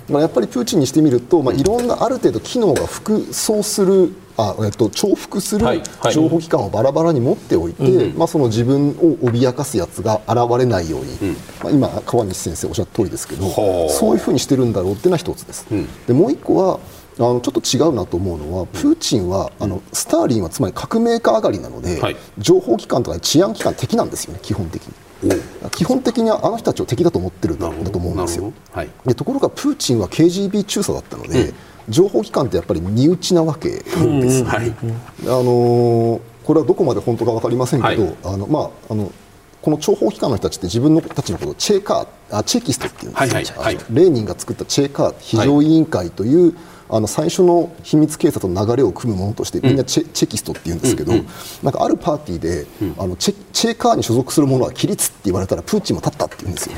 [0.10, 5.66] まあ、やっぱりプーチンにしてみると、まあ、いろんなある程度機能が複層するあえっと、重複する
[6.12, 13.50] 情報機関をバラバラに持っておいて、はいはい、まあ、その自分を脅かすやつが現れないように、うん、まあ、今、川西先生おっしゃった通りですけど
[13.90, 15.66] そういうふうにしてるんだろうっていうのは一つです。
[15.72, 16.80] うん、でもう一個は
[17.18, 24.94] あのちょっと違うなと思うのはプーチンはあのスターリンはつまり革命家上がりなので、はい、情報機関とか治安機関敵なんですよね基本的に。
[25.72, 31.54] 基本的にはあの人たちを敵だと思ってるんだと思うんですよ、はい、でところがプーチンは KGB 中佐だったので、うん。
[31.90, 34.74] 情報機関ってやっぱり身内なわけです、ね、はい、あ
[35.24, 39.12] のこれはどこまで本当か分かりませんけど、はい、あのまああの
[39.62, 46.56] この諜報機関の人たちって自分のたちのことをチェーカーあチェキストっていうんですよ、はいはい、レーニンが作ったチェーカー非常委員会という、
[46.88, 51.14] あの最初の秘密警察の流れを組むものとしてみんなチェ,、チェキストって言うんですけど、
[51.64, 52.68] なんかあるパーティーで、
[52.98, 56.76] あのチェチェカーに所属する者は規律って言われたらプーチンも立ったって言うんですよ。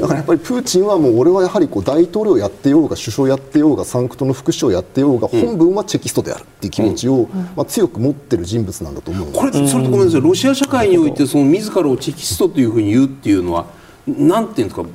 [0.00, 10.20] だからやっぱりプーチンはもう俺はやはりこう大統領やってようが首相やってようがサンクトの副首相やってようが本文はチェキストであるっていう気持ちを、まあ、強く持ってる人物なんだと思うこれそれとごめんなさい。
[10.20, 13.66] ロシア社会においてその自らをチェキストというふうに言うっていうのは
[14.06, 14.86] なんていうんですか、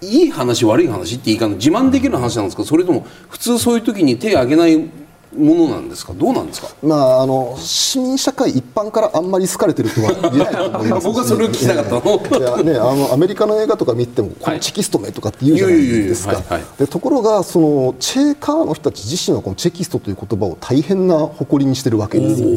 [0.00, 2.64] いい話悪い話って言い方自慢できる話なんですか？
[2.64, 4.88] それとも普通そういう時に手を挙げない
[5.36, 6.12] ものなんですか？
[6.14, 12.40] どうなんですか、まあ、あの市民社会一般からあんまり好かれてるとは言えないと思います、 僕はそれを聞きたかったの。
[12.40, 16.42] いや、ね、あのアメリカの映画とか見てもこのチェキスト名とかって言うじゃないですか。
[16.78, 22.42] でところがそのチェーカーの人たち自身はこのチェキストという言葉を大変な誇りにしてるわけです。
[22.42, 22.48] よ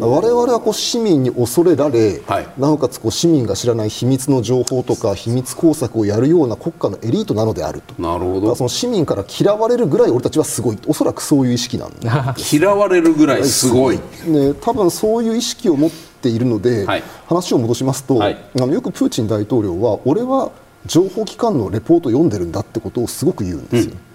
[0.00, 8.00] 我々はこう市民に恐れられ、はい、なおかつこう市民が知らない秘密の情報とか秘密工作をやるような国家のエリートなのであると。
[8.00, 8.54] なるほど。
[8.54, 12.07] その市民から嫌われるぐらい俺たちはすごいおそらくそういう意識なんで
[12.52, 20.50] 嫌われるぐらいすごい、ね、多分そういう意識を持っているので、はい、話を戻しますと、はい、あのよくプーチン大統領は俺は
[20.86, 23.92] 情報機関のレポートを読んでるんだってことをすごく言うんですよ。
[23.92, 24.07] うん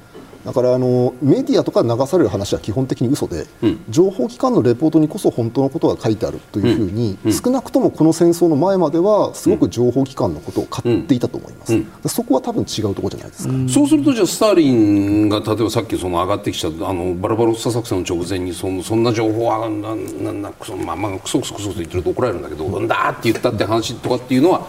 [0.45, 24.67] だからあのメディアとか流される話は基本的に嘘で、うん、情報機関のレポートにこそ本当のことが書いてあるというふうに、うん、少なくともこの戦争の前まではすごく情報機関のことを買っていたと思います、うん、そこは多分違うところじゃないですか、そうするとじゃあスターリンが例えばさっきその上がってきたあのバラバロッサ作戦の直前にそのそんな情報はなななそのまあまあクソクソクソと言ってると怒られるんだけどうんだって言ったって話とかっていうのは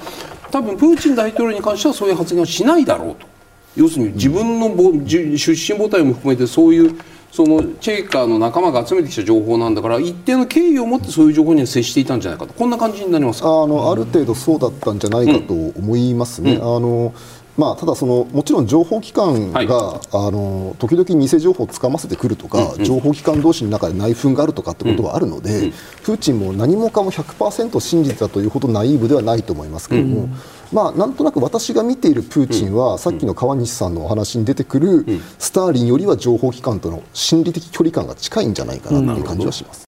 [0.50, 3.33] 多分プーチン大統領に関してはそういう発言をしないだろうと。
[3.76, 4.68] 要するに自分の
[5.06, 6.98] 出身母体も含めてそういう
[7.32, 12.52] そのチェイカーの仲間が集めてきた情報なんだから一定の敬意を持ってそういう情報には接していたんじゃないかと。
[12.52, 13.48] こんな感じになりますか？
[13.48, 16.54] あのある程度そうだったんじゃないかと思いますね。
[16.54, 17.14] うん、あの
[17.56, 25.64] まあ、ただその、もちろん情報機関が、はい、あの時々偽情報をつかませてくるとか、うんうん、情報機関同士の中で内紛があるとかってことはあるので、うん。
[25.66, 30.34] うん、プーチンも何もかも100%信じてたというほどナイーブではないと思いますけれども、うん、
[30.74, 35.06] まあ、なんとなく私が見ているプーチンは、さっきの川西さんのお話に出てくる、
[35.38, 39.84] スターリンよりは情報機関との心理的距離感が近いんじゃないかなという感じはします。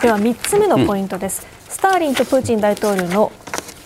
[0.00, 3.30] では3つ目のポイントです、スターリンとプーチン大統領の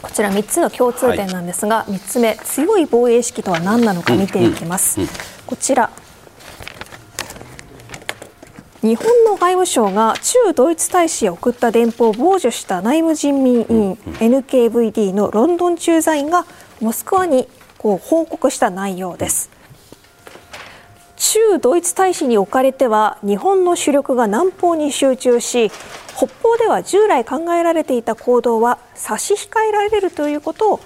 [0.01, 5.11] こちら3つの共通点なんですが、はい、3つ目強い防衛意識とは何なのか見ていきます、うんうん、
[5.47, 5.91] こちら
[8.85, 16.45] 日本の外務省が駐ドイツ大使へ送った電報を傍受した内務人民委員 NKVD のロンドン駐在員が
[16.83, 19.49] モスクワにこう報告した内容です。
[21.17, 25.71] 駐ドイツ大使におかれては日本の主力が南方に集中し
[26.15, 30.81] 北方では従来考えられていた行動は差し控えられるということを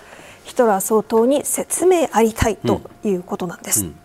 [0.44, 3.96] ヒトラー総統に説明ありたいということなんです、うん、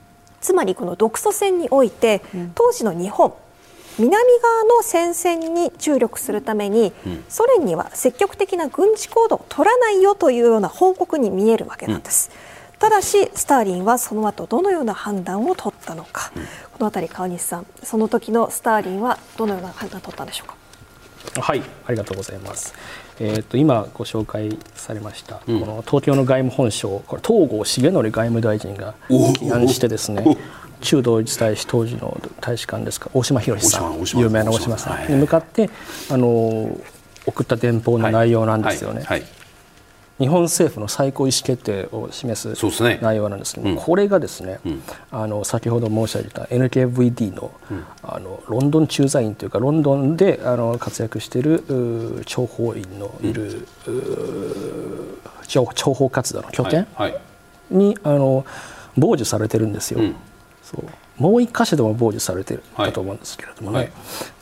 [0.42, 2.24] つまりこの独ソ戦において
[2.56, 3.36] 当時の日本
[4.00, 6.94] 南側の戦線に注力するために、
[7.30, 12.32] ソ連には積極的な軍事行動を取らないよというような報告に見えるわけなんです。
[12.80, 16.32] ただしスターリンはその後どのような判断を取ったのか、
[16.74, 20.56] この辺り川西さんその時のスターリンはどのような判断を取ったんでしょうか？
[21.42, 22.74] はい、ありがとうございます。
[23.20, 30.36] えーと、今ご紹介されました、うん、この東京の外務本省これ東郷重則外務大臣が起案してですね
[30.84, 33.10] 中ドイツ大使当時の大使館ですか？
[33.14, 34.04] 大島博さん。
[34.20, 35.12] 有名な大島さん。
[35.12, 35.70] に向かって、
[36.12, 36.78] あの
[37.26, 39.06] 送った電報の内容なんですよね。
[40.20, 42.56] 日本政府の最高意思決定を示す
[43.02, 51.64] 内容なんですけど、これがですね、うん、あの先ほど申し上げた NKVD のうん、あのロンドン駐在員というかロンドンであの活躍している
[52.26, 53.68] 諜報員のいる、
[55.48, 57.12] 諜報活動の拠点、はい。
[57.12, 57.22] はい、
[57.72, 58.46] にあの
[58.96, 60.00] 傍受されてるんですよ。
[60.82, 61.22] うん、そう。
[61.22, 63.86] もう一箇所でも傍受されてるかと思うんですけれどもね、はい。
[63.88, 63.94] はい、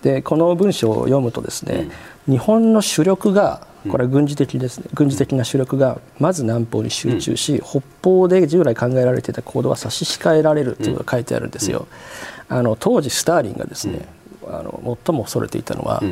[0.03, 1.89] でこの文章を読むとですね、
[2.27, 11.87] うん、日本の主力がこれは軍事的ですね、軍事的な主力がまず南方に集中し、うん、北方で従来考えられていた行動は差し控えられるということが書いてあるんですよ。
[12.47, 14.07] あの当時スターリンがですね、
[14.47, 16.03] あの最も恐れていたのは、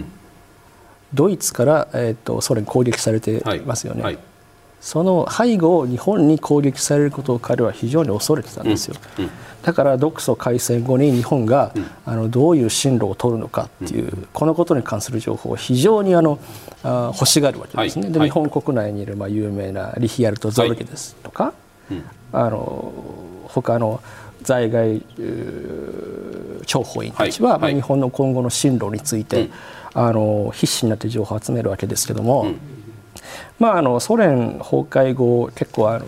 [1.14, 4.16] ドイツから、えーと、ソ連攻撃されてますよね、はい。
[4.16, 4.24] はい、
[4.82, 16.40] その背後を日本に攻撃されることを彼は非常に恐れてたんですよ、うんうん、だから独ソ開戦後に日本が、うん、あのどういう進路を取るのかっていう、このことに関する情報を非常にあの
[16.84, 21.54] あ欲しがるわけですね、はい、で日本国内にいるまあ有名なリヒアルト・ゾルゲですとか、
[22.32, 22.94] あの
[23.48, 24.02] 他の
[24.42, 25.02] 在外
[26.66, 29.50] 諜報員たちは、まあ、日本の今後の進路について、
[29.94, 32.54] あの必死になって情報を集めるわけですけども、
[33.60, 36.06] まあ、あのソ連崩壊後結構あの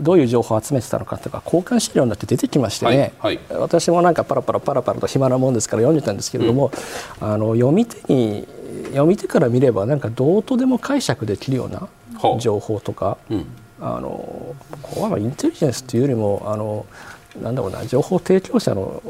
[0.00, 6.72] どういう情報を集めてたのかとか交換資料になって出てきましてね、はいはい、私もなんかパラパラパラパラと暇なもんですから読んでたんですけれども、
[7.20, 8.46] うん、あの読み手に
[8.86, 11.88] 読み手から見ればなんかどうとでも解釈できるような
[12.38, 13.46] 情報とか、うん、
[13.80, 16.86] あのここはインテリジェンスというよりもあの
[17.40, 19.02] なんだろうな情報提供者の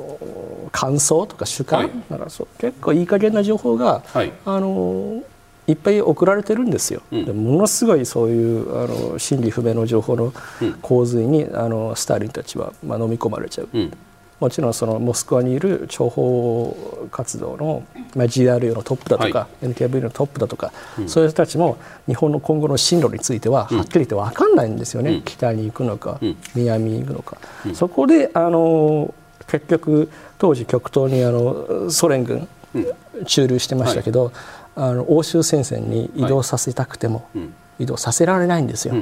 [0.71, 5.23] 感想とか主観、はい、だからそう結構いい加減な情報が、はい、あの
[5.67, 10.33] いっぱい送られてるんですよ、うん、ものすごいそういうあの真理不明の情報の
[10.81, 13.93] 洪水に、あのスターリンたちは、まあ、飲み込まれちゃう、うん、
[14.41, 17.85] もちろんそのモスクワにいる諜報活動の、
[18.17, 27.37] まあ、GRU のトップだとか、はい、NKV のトップだとか、うん、そういう人たちも日本の今後の進路についてははっきり言って分かんないんですよね、うん、北に行くのか、うん、南に行くのか、
[27.73, 29.15] そこであの
[29.47, 32.49] 結局当時極東にあのソ連軍
[33.27, 34.35] 駐留してましたけど、はい、
[34.75, 37.29] あの欧州戦線に移動させたくても、
[37.79, 38.95] 移動させられないんですよ。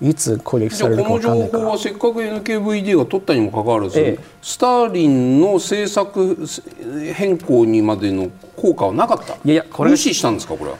[0.00, 1.50] いつ攻撃されるか分かんない。
[1.50, 6.36] からこの情報はせっかく NKVD が取ったにもかかわらず、ええ、スターリンの政策
[7.14, 9.34] 変更にまでの効果はなかった？
[9.34, 10.78] いやいやこれ無視したんですかこれは？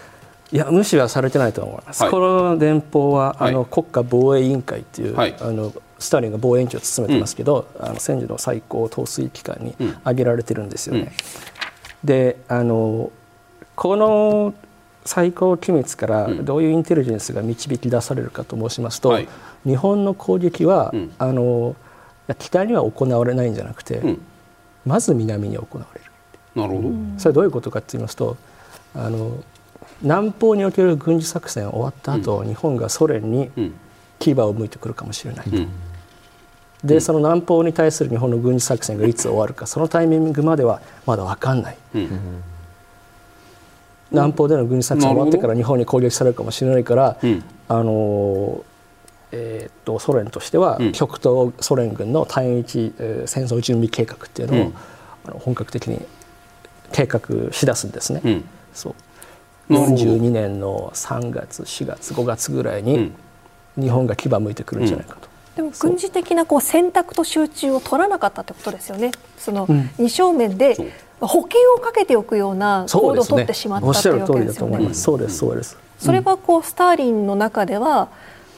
[0.53, 11.13] いや無視はされてないと思います、はい、この電報はあの、はい、国家防衛委員会っていう、はい、あのスターリンが防衛委員長を務めてますけど、うん、あの戦時の最高統帥機関に挙げられてるんですよね。
[12.03, 13.11] うん、であの
[13.77, 14.55] この
[15.05, 19.27] 最高機密からどういうインテリジェンスが導き出されるかと申しますと、うん、
[19.65, 21.77] 日本の攻撃は、うん、あの
[22.39, 24.21] 北には行われないんじゃなくて、うん、
[24.87, 26.11] まず南に行われる。
[26.55, 26.89] なるほど。
[27.19, 28.37] それはどういうことかと言いますと
[28.95, 29.43] あの
[30.01, 33.51] 南方における軍事作戦終わった後、日本がソ連に
[34.19, 35.57] 牙を向いてくるかもしれないと。
[36.85, 41.79] でその南方に対する日本の軍事作戦がいつ終わるかそのタイミングまではまだ分かんない。
[44.11, 48.65] 南方での軍事作戦終わってから日本に攻撃されるかもしれないから、うん、あの
[49.37, 54.73] えー、とソ連としては、極東ソ連軍の対日、えー、戦争準備計画っていうのを、
[55.27, 56.01] あの本格的に
[56.93, 58.43] 計画しだすんですね。
[58.73, 58.95] そう。
[59.75, 63.13] 42年の3月4月5月ぐらいに
[63.77, 65.29] 日本が牙向いてくるんじゃないかと。
[65.57, 69.11] でも軍事的なこう選択と集中を取らなかったってことですよね。
[69.37, 69.67] その
[69.99, 70.77] 二正面で
[71.27, 74.95] 保険をかけておくような行動を取ってしまったというわけですよね。
[74.95, 75.77] そうですそうです。
[75.99, 78.09] それはこうスターリンの中では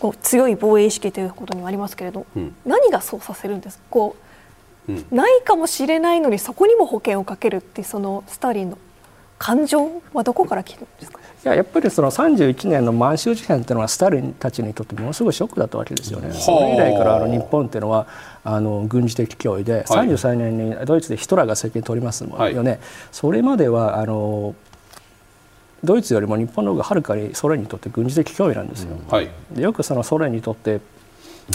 [0.00, 3.78] こう強い防衛意識ということにもありますけれど、うん、何がそうさせるんです？
[3.78, 3.84] か。
[3.90, 4.16] こ
[4.88, 8.78] う、うん、ないかもしれないのにそこにも保険をかけるってそのスターリンの
[9.38, 11.20] 感情はどこから来るんですか？
[11.20, 16.32] いややっぱりその31年の満州事変というのはスターリンたちにとってものすごいショックだったわけですよね。
[16.32, 18.06] それ以来からあの日本っていうのは
[18.48, 22.28] あの軍事的脅威で、はい、33年にドイツでヒトラーが政権取りますよ
[22.62, 22.80] ね、はい、
[23.10, 24.54] それまではあの
[25.82, 28.96] ドイツよりも日本の方がはるかにソ連にとって軍事的脅威なんですよ。
[29.08, 30.80] はい、でよくそのソ連にとって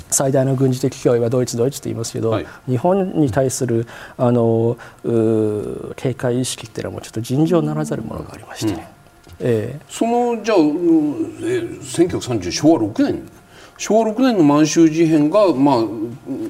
[0.10, 4.78] 最大の軍事的脅威はドイツ、ドイツと言いますけど、はい、日本に対するあの
[5.96, 8.88] 警戒意識っていうのはもうちょっと尋常ならざるものがありましてね。
[9.40, 13.41] うん、えー、そのじゃあ、えー、1930昭和6年？
[13.82, 15.76] 昭和6年の満州事変が、まあ、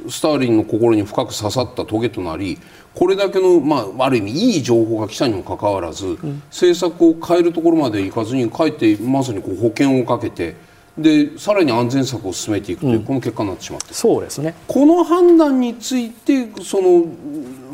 [0.09, 2.59] スターリンの心に深く刺さった棘となり
[2.93, 10.57] これだけの、まあ、ある意味いい情報が来たにもかかわらず、うん、政策を変えるところまでいかずにかえってまさにこう保険をかけて
[10.97, 13.93] でさらに安全策を進めていくという、うん、この結果になってしまって。
[13.93, 14.53] そうですね。
[14.67, 17.05] この判断についてその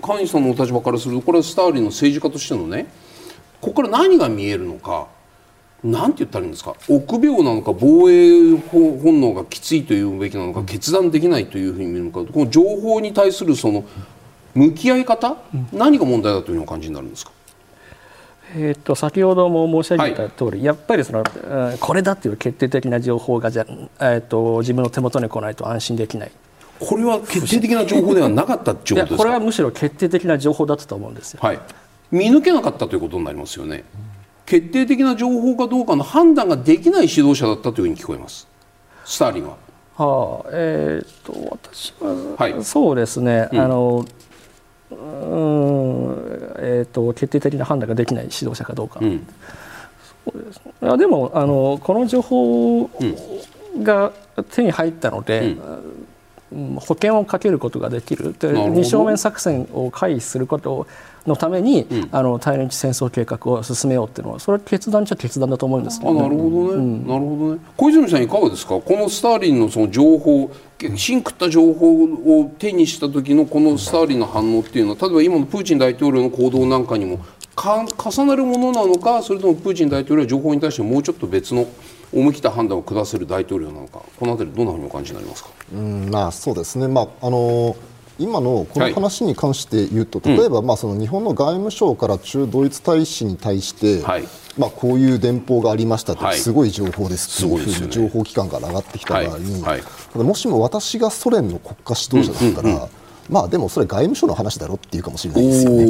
[0.05, 2.85] 菅井さんのお立場からするとこれはスターリンの政治家としてのね
[3.59, 5.07] ここから何が見えるのか
[5.83, 6.75] なんて言ったらいいんですか？
[6.89, 13.85] 臆病なのか防衛本能がきついというべきなのか決断できないというふうに見るのかこの情報に対するその
[14.55, 15.37] 向き合い方、
[15.71, 17.31] 何が問題だというのを感じになるんですか？
[18.55, 21.23] えー、と先ほども申し上げた通り、はい、やっぱりその
[21.79, 23.65] これだという決定的な情報がじゃ、
[23.99, 26.31] えーと、自分の手元に来ないと安心できない。
[26.79, 29.17] これは決定的な情報ではなかったっていうことですか？
[29.17, 31.39] これはむしろ決定的な情報だったと思うんですよ。
[31.43, 31.59] はい、
[32.09, 33.83] 見抜けなかったということになりますよね。
[34.47, 38.47] 決定的な情報かどうかの判断ができない指導者だったというふうに聞こえます。
[39.03, 39.57] スターリンは。
[39.97, 44.05] はあ、えー、っと私は、はい、そうですね、うん、あの
[44.91, 44.97] うん
[46.59, 48.99] えー、っと決定的な判断ができない指導者かどうか。
[49.01, 49.27] うん、
[50.23, 52.89] そうですいやでもあのこの情報
[53.83, 54.13] が
[54.51, 55.57] 手に入ったので、
[56.53, 58.33] うん、保険をかけることができる。
[58.39, 60.87] 二正面作戦を回避すること
[61.27, 67.61] のために、うん、あの対日戦争計画を進めようっていうのはそれは決断じゃ決断だと思うんですけど、ね、あなるほどね、うん、なるほどね。
[67.75, 68.79] 小泉さんいかがですか？
[68.79, 70.49] このスターリンのその情報
[70.95, 77.19] 芯食った情報を手にした時のこのスターリンの反応っていうのは例えば今のプーチン大統領の行動なんかにも
[77.55, 81.65] か 重なるものなのかそれともプーチン大統領は情報に対してもうちょっと別の
[82.13, 85.49] 思い切った判断を下せる大統領なのかこの辺りどんなふうにお感じになりますか？
[85.73, 86.87] うんまあそうですね。
[86.87, 87.75] まああのー
[88.19, 94.23] 今のこの話に関して言うと、はい、例えばまあその日本の外務省から中ドイツ大使に対して、はい、
[94.57, 99.63] まあこういう電報がありましたと、すごい情報ですというふうに情報機関から上がってきた場合に、
[100.15, 102.89] もしも私がソ連の国家指導者だったら、
[103.29, 105.85] まあでもそれ外務省の話だろっていうかもしれないですよね。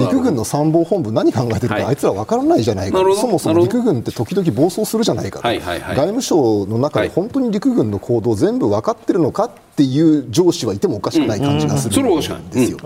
[0.00, 2.98] 陸軍の参謀本部何考えてるか、はい、あいつら分からないじゃないか。
[3.14, 12.78] そもそも陸軍って時々暴走するじゃないかと、はいはいはい、外務省の中で本当に陸軍の行動全部分かってるのかっていう上司はいてもおかしくない感じがするんですよ。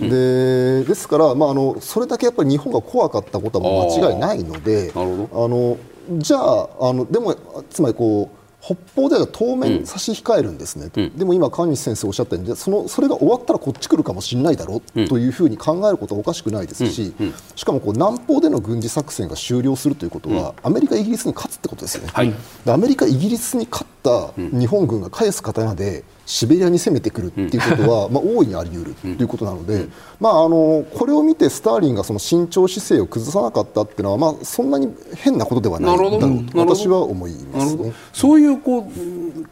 [0.00, 5.76] でですから、まあ、あのそれだけやっぱり日本が怖かったことは間違いないのであの
[6.18, 7.34] じゃああのでも
[7.70, 17.12] つまりこう北方では当面差し控えるんですね、うん、でも今、川西先生おっしゃったようにそのそれが終わったらこっち来るかもしれないだろうというふうに考えることはおかしくないですし、
[17.56, 22.32] しかもこう南方での軍事作戦が終了するということは、アメリカ、イギリスに勝つってことですよね、はい、
[22.66, 29.86] アメリカ、イギリスに勝った日本軍が返す刀でシベリアに攻めてくるっていうことは、まあ、大いにあり得るということなので、
[30.20, 38.90] まあ、あのこれを見てスターリンがその慎重姿勢を崩さなかったっていうのは、まあ、そんなに変なことではないだろうと私は思います、ね、そういうこ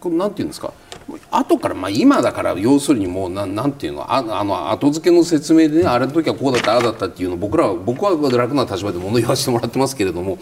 [0.04, 0.72] うなんていうんですか？
[1.30, 4.02] 後から、まあ、今だから要するにもうななんていうの？
[4.02, 10.38] ああの後付けの説明でねあれの時はこうだったああだったっていうのを僕らは僕は楽な立場で物言わせてもらってますけれども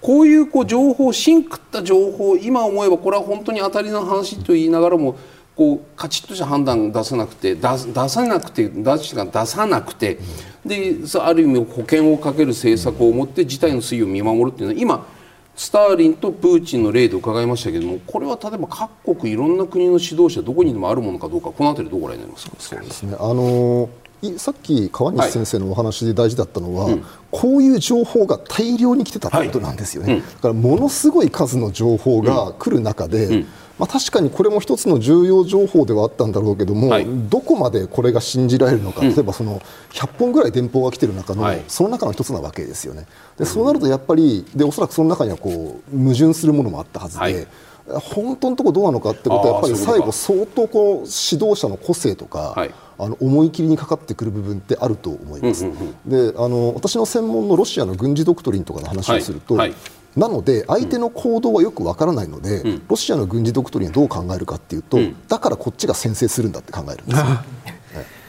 [0.00, 5.16] こういうこう情報芯食った情報今思えばこれは本当に当たりの話と言いながらも
[5.60, 7.60] こうカチッとした判断出さなくて出
[7.92, 10.18] 出さなくて出しが出さなくて、
[10.64, 15.06] である意味保険をかける政策を持って事態の推移を見守るっていうのは今
[15.54, 22.56] スターリンとプーチンの例で伺いましたけれどもこれは例えば各国いろんな国の指導者どこにでもあるものかどうかこの辺りどうご覧になりますか？
[22.58, 23.14] そうですね。
[23.20, 26.92] あのーさっき川西先生のお話で大事だったのは、はい。
[26.92, 30.20] うん、こういう情報が大量に来てたということなんですよね、はい。
[30.20, 33.46] うん、だからものすごい数の情報が来る中で、うん
[33.80, 39.62] まあ、確かにこれも一つの重要情報ではあったんだろうけども、はい、どこまでこれが信じられるのか、例えばその
[39.92, 43.06] 100本ぐらい電報が来ている中の、はい、その中の一つなわけですよね。
[43.38, 47.20] でそうなるとやっぱりでおそらくその中にはこう矛盾するものもあったはずで。
[47.20, 47.46] はい。
[47.86, 55.64] 本当のところどうなのかってことはやっぱり最後相当こう指導者の個性とか、はい、あの思い切りにかかってくる部分ってあると思います。
[56.06, 59.78] であの私の専門のロシアの軍事ドクトリンとかの話をすると、はいはい
[60.20, 67.20] なので相手の行動はよくわからないので、うん、ロシアの軍事ドクトリンはどう考えるかというと、うん、だからこっちが先制するんだって考えるんです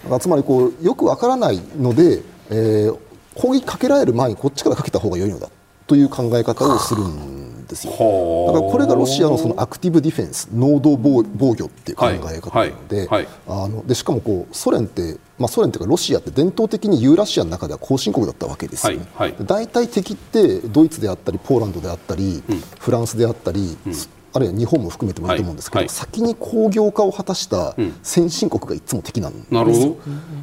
[0.10, 0.20] よ。
[0.20, 2.98] つまりこうよくわからないので、えー、
[3.36, 5.50] 攻撃かけられる前にこっちからかけた方が良いのだ
[5.86, 7.41] という考え方をするんです
[7.86, 7.92] よ。
[7.92, 13.08] だからこれがロシアのそのアクティブディフェンス能動防御っていう考え方なので,、
[13.48, 23.94] あのでしかもこうソ連ってまあ、ソ連というかロシアって伝統的にユーラシアの中では後進国だったわけですよね、はいはい、大体敵ってドイツであったりポーランドであったり、うん、フランスであったり、うん、
[24.34, 25.88] あるいは日本も含めてもいいと思うんですけど、はい。
[25.88, 29.54] はい、先に工業化を果たした先進国がいつも敵なんです。
[29.54, 29.98] よ、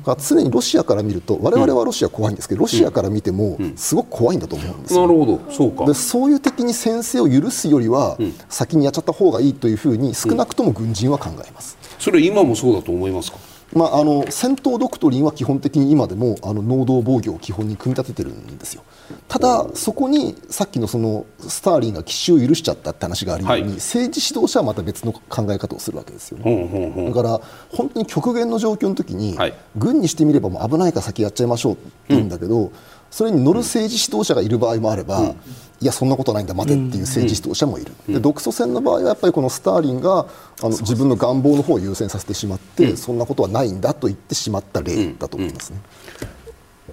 [0.07, 5.41] うん、常にロシアから見ると我々はロシア怖いんですけど、ロシアから見てもすごく怖いんだと思うんですよ、なるほど。
[5.53, 5.86] そうか。
[5.86, 8.18] でそういう敵に先制を許すよりは、
[8.49, 13.39] 先にやっちゃった方がいいというふうに少なくとも軍人は考えます、それ今もそうだと思いますか？
[13.75, 18.83] まあ、あの戦闘ドクトリンは基本的に今でもあの能動防御を基本に組み立ててるんですよ。
[19.27, 27.05] ただ、そこにさっきのそのスターリンが奇襲を許しちゃったって話があるように、はい、政治指導者はまた別の考え方をするわけですよね。
[27.09, 27.41] だから
[27.71, 32.73] 本当に極限の状況の時に、はい、軍にしてみればもう危ないから先やっちゃいましょうって言うんだけど、うん、
[33.11, 35.37] それに乗る政治指導者がいる場合もあれば、うん。
[35.81, 40.27] いやそんなことないんだ待てっていう政治指導者もいる、うん、で独ソ戦の場合はやっぱりこのスターリンが
[40.61, 45.79] あの自分の願望の方を優先させてしまって、そんなことはないんだと言ってしまった例だと思いますね、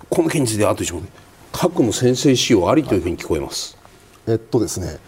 [0.08, 0.94] この件についてはあと一
[1.52, 3.76] 核の先制使用ありというふうに聞こえます。
[4.28, 5.00] えっとですね、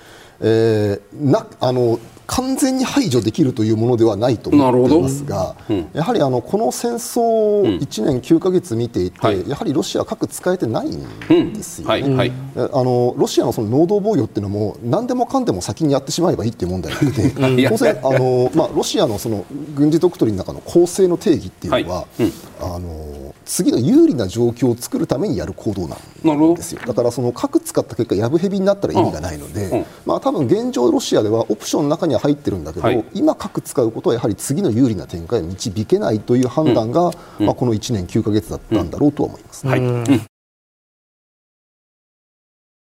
[0.42, 12.18] えー、なあの完全に排除できるというものではないと思っていますが、うん、やはりあのこの戦争を1年9か月見ていて、うん、やはりロシアは核使えてないんですよね、うん。
[12.18, 17.30] はい、あのロシアのその能動防御っていうのも何でもかんでも先にやってしまえばいいっていう問題なくて
[17.70, 26.82] 当然あの、まあ、ロシアのその軍事ドクトリンの中の攻勢の定義っていうのは、はい、あの次の有利な状況を作るためにやる行動なんですよ。
[26.86, 39.66] だからその核使った結果やぶへびになったら意味がないので、まあ、多分現状ロシアではオプションの中には入ってるんだけど、はい、今核使うことはやはり次の有利な展開に導けないという判断が、うん、まあ、この1年9か月だったんだろうとは思います。
[39.66, 39.80] はい。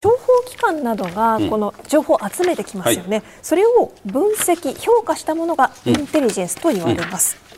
[0.04, 7.51] 情報機関などがこの情報を集めてきますよね、はい、それを分析、評価したものがインテリジェンスと言われます。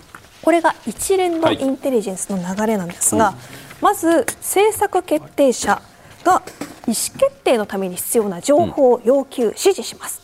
[0.43, 3.33] これが一連のインテリジェンスの流れなんですが、
[3.81, 5.81] まず政策決定者
[6.23, 6.41] が
[6.85, 10.21] 意思決定のために必要な情報を要求、指示します。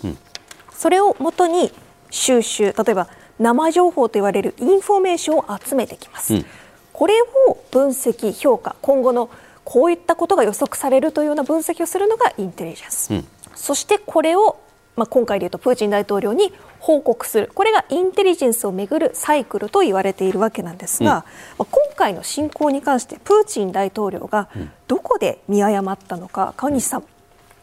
[0.73, 1.71] それをもとに
[2.09, 3.09] 収集例えば
[3.39, 6.45] 生情報と言われるインフォメーションを集めてきます、うん、
[6.91, 9.29] これを分析評価今後の
[9.63, 14.57] こういったことが予測されるというような分析をするのがインテリジェンス、うん、そしてこれを、
[14.99, 17.49] まあ、今回でいうとプーチン大統領に報告する。
[17.53, 21.25] これがインテリジェンスをめぐるサイクルと言われているわけなんですが、うん、ま
[21.59, 24.49] あ、今回の侵攻に関してプーチン大統領が
[24.89, 27.03] どこで見誤ったのか川西さん、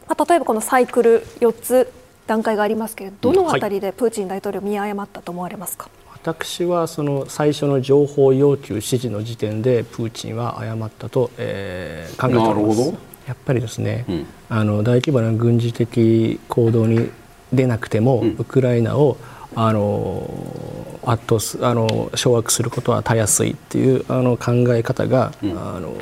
[0.09, 1.93] まあ、例えばこのサイクル4つ
[2.26, 13.16] 段階がありますけれどどのあたりでプーチン大統領見誤ったと思われますか、はい、私はその最初の情報要求指示の時点でプーチンは誤ったと、えー、考えております。
[13.26, 17.11] やっぱりですね、うん、あの大規模な軍事的行動に
[17.53, 19.16] 出なくても、うん、ウクライナを
[19.55, 25.94] あの圧倒すあの掌握することはたやすいっていうあの考え方が、うん、あの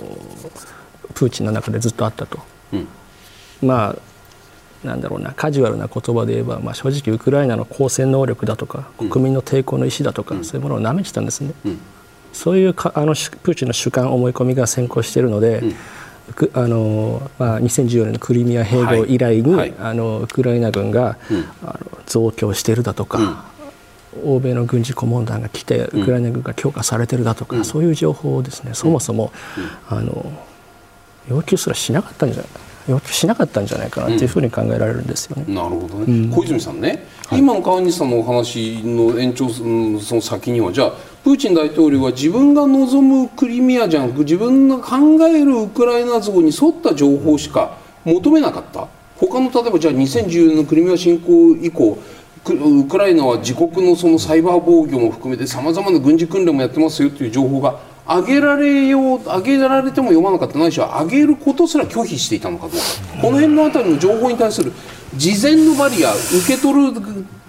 [1.14, 2.38] プーチンの中でずっとあったと。
[3.62, 3.96] まあ
[4.86, 11.80] なんだろうなカジュアルな言葉で言えば、まあ、正直ウクライナの抗戦能力だとか国民の抵抗の意思だとか、うん、そういうものをなめてたんですね、うん、
[12.32, 15.74] そういうかあのプーチンの主観思い込みが先行しているので、うん、
[16.54, 19.70] あのまあ、2014年のクリミア併合以来に、はい。
[19.70, 21.18] はい、あのウクライナ軍が、
[21.62, 23.44] あの増強しているだとか、
[24.24, 29.32] 欧米の軍事顧問団が来てウクライナ軍が強化されているだとか、そういう情報をですねそもそも、
[29.88, 30.32] あの
[31.28, 35.44] 要求すらしなかったんじゃないか要求しなかったんじゃないかなというふうに考えられるんですよね。
[35.48, 40.92] うん、なるほどね、うん、小泉さんね、はい、今の川西さんのお話の延長その先にはじゃあ
[41.24, 44.96] プーチン大統領は自分が望むクリミアじゃなく自分が考
[45.26, 48.86] えるウクライナ像に沿った情報しか求めなかった。
[49.16, 51.98] 他の例えばじゃあ2014年のクリミア侵攻以降
[52.46, 63.22] ウクライナは自国のそのサイバー防御も含めてさまざまな軍事訓練もやってますよという情報が上げられよう上げられても読まなかったないしは上げることすら拒否していたのかどうか。
[63.22, 64.72] この辺のあたりの情報に対する
[65.16, 67.00] 事前のバリア受け取る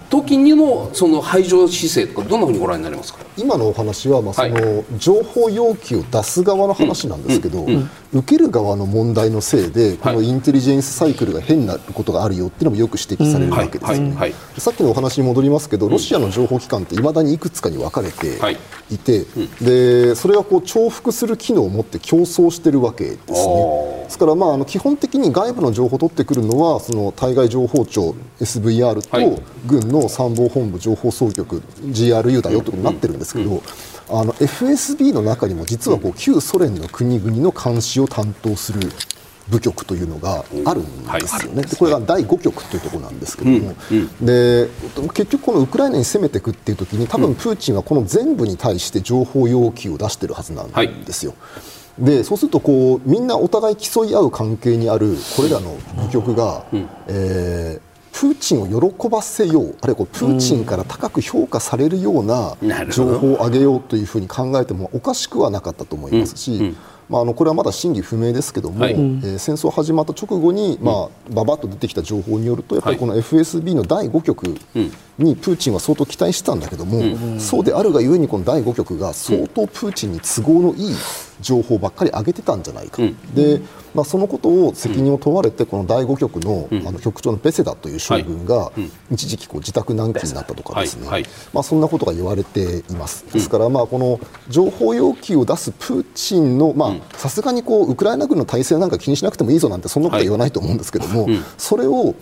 [0.08, 3.25] 時にのその排除姿勢とかどんなふうにご覧になりますか？
[3.36, 7.66] 今のお話はまあその情報要求を出す側の話なんですけど、
[8.12, 14.32] 受ける側の問題のせいでこのインテリジェンスサイクルが変なことがあるよっていうのもよく指摘されるわけですよね。
[14.58, 18.38] さっきのお話に戻りますけどロシアの情報機関っていまだにいくつかに分かれて
[18.90, 18.98] い。
[18.98, 19.24] て、
[19.60, 23.96] でそれはこう重複する機能を持って競争してるわけですね。
[24.04, 33.62] ですからまああの基本的に外部の情報を取ってくるのはその対外情報庁 SVR と軍の参謀本部情報総局 GRU だよということになってるんですけど、
[34.08, 38.80] あの FSB の中にも実はこう旧ソ連の国々の監視を担当する
[39.48, 43.74] 部局というのがあるんですよね、でこれが第5局というところなんですけども、
[44.20, 44.68] で
[45.14, 51.34] 結局、このウクライナに攻めていくっていう時に多分プーチンはこの全部に対して情報要求を出しているはずなんですよ。
[51.98, 57.85] でそうするとこうみんなお互い競い合う関係にあるこれらの部局が、うん、えー
[58.18, 62.56] プーチンを喜ばせようあるいはプーチンから高く評価されるような
[62.90, 66.66] 情報を上げようというふうに考えてもおかしくはなかったと思いますし、うん。
[66.66, 66.76] うん
[67.08, 74.56] まあ、あのこれはまだ真偽不明ですけども、はい、えー、戦争始まった直後に、まあ、ばばっと出てきた情報によるとやっぱりこの FSB の第5局
[75.16, 80.94] にプーチンは相当期待してたんだけども、うん、そうであるがゆえにこの第5局が相当プーチンに都合のいい
[81.40, 83.60] 情報ばっかり上げてたんじゃないか、うん、で
[83.96, 88.70] まあ、そのことを責任を問われてこの第5局の,、あの局長のベセダという将軍が
[89.10, 91.08] 一時期こう自宅軟禁になったとかですね、
[91.54, 93.24] まあ、そんなことが言われています。
[93.32, 94.20] ですからまあこの
[94.50, 96.74] 情報要求を出すプーチンの
[97.14, 101.26] さすがにこうウクライナ軍の体制なんか気にしなくてもいいぞなんてそんなことは言わないと思うんですけども、
[101.56, 102.14] それを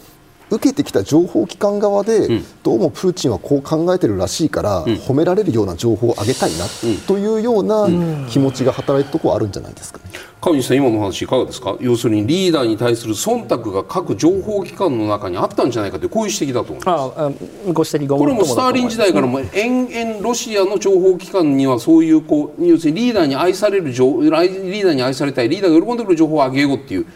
[0.55, 6.65] 受けてきた情報機関側で、うん、どうもプーチンはこう考えてるらしいから、うん、褒められるような情報をあげたいな、
[7.07, 7.89] というような
[8.29, 10.05] 気持ちが働いたところはあるんじゃないですかね。
[10.41, 11.75] 川西さん、今の話いかがですか？
[11.81, 16.89] 要するにリーダーに対する忖度が各情報機関の中にあったんじゃないかというこういう指摘だと思います。
[16.89, 17.31] ああ
[17.73, 27.07] ご指摘これもスターリン時代からも延々ロシアの情報機関にはそういうこう要するにリーダーに愛される情リーダーに愛されたいリーダーが喜んでくる情報をあげようっていう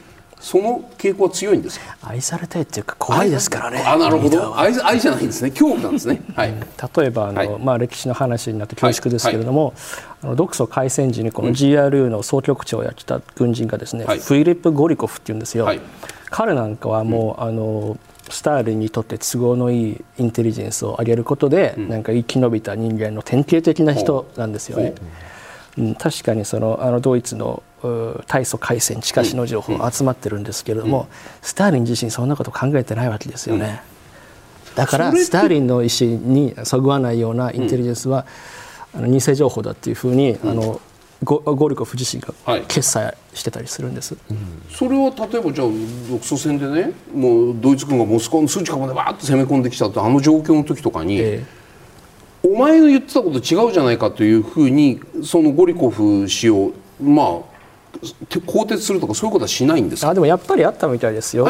[0.41, 3.83] その傾向は強いんです愛されたいっていうか怖いですからね。
[3.85, 4.59] あなるほど。
[4.59, 5.51] 愛愛じゃないんですね。
[5.51, 6.55] 恐怖なんですね、はい、
[6.97, 9.75] 例えばあの、はい、まあ、歴史の話になって恐縮ですけれども、はい、
[10.23, 15.69] あの独ソ開戦時にこの GRU の総局長をやってた軍人がですね、フィリップ・ゴリコフっていうんですよ、
[16.31, 17.99] 彼なんかはもう、うん、あの
[18.31, 24.89] スターリンにとって都合のいいインテリジェンスを上げることで、うん、なんか生き延びた人間の典型的な人なんですよね。
[24.89, 24.91] う。
[24.91, 24.95] ん、
[25.99, 27.63] 確かにそのあのドイツの
[28.27, 31.09] 大祖海戦地下史の情報集まってるんですけれども、
[31.43, 33.83] スターリン自身そんなこと考えてないわけですよね。
[34.75, 38.27] だからスターリンの意思にそぐわないようなインテリジェンスは、
[38.95, 40.81] あの偽情報だっていうふうに、あの
[41.25, 42.33] ゴゴリコフ自身が
[42.69, 45.69] 決裁してたりするんです、はいうん、それは例えばじゃあ
[46.09, 51.58] 独ソ戦でねもうドイツ軍がモスクワの数値間までわーっと攻め込んできたとあの状況の時とかに、えー、
[52.43, 57.59] お前の言ってたこと違うじゃないかというふうにそのゴリコフ氏をまあ
[58.47, 61.49] 更迭するとかそういうことはしないんですあでもやっぱりあったみたいですよ。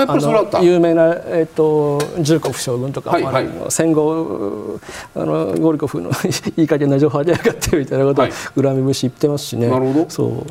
[0.62, 4.80] 有名なえっ、ー、とジューコフ将軍とか、はいはい、戦後
[5.14, 6.10] あのゴリコフの
[6.56, 9.68] いい加減な情報じゃなかったみたいなことを恨み節言ってますしね。
[9.68, 10.06] なるほど。
[10.08, 10.46] そう。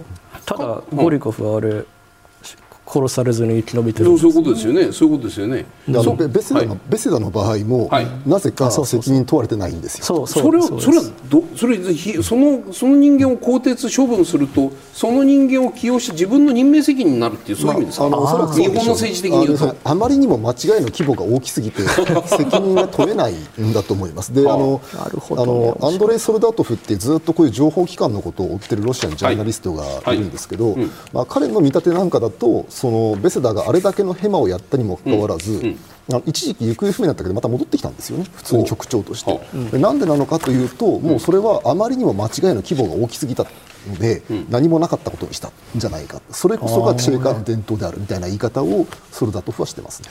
[0.45, 1.83] ただゴリコフはあれ。
[2.97, 4.91] 殺されずに生き延びてるそういうことですよね。
[4.91, 5.65] そういうことですよね。
[5.89, 10.25] あのベセダの、はい、ベセダの場合も、はい、なぜか責任問われてないんですよ。
[10.25, 11.77] それはそれはどそれ
[12.23, 19.75] そのその人間を更迭処分するとその人間を起用して自分の任命責任になるっていうそういう意味ですか、まあ、あのおそらく日本の政治的に言うと。
[19.83, 21.81] あまりにも間違いの規模が大きすぎて
[22.27, 24.33] 責任が取れないんだと思います。
[24.33, 25.09] であのあ
[25.45, 30.73] のアンドレイ・ソルダートフってずっとこういう情報機関のことを追ってるロシアのジャーナリストがいるんですけど、はい。
[30.75, 35.77] はいうん、まあ、彼の見立てなんかだとそのベセダがあれだけのヘマをやったにもかかわらず、うん。
[36.09, 38.25] うん、一時期行方不明になったけどまた戻ってきたんですよね。
[38.33, 39.39] 普通に局長として、
[39.73, 43.45] うん、なんでなのかというともうそれはあまりにも間違いの規模が大きすぎた
[43.87, 46.21] ので、何もなかったことにしたんじゃないか。
[46.31, 50.09] それこそが地下の伝統であるみたいな言い方をソルダトフはしてますね。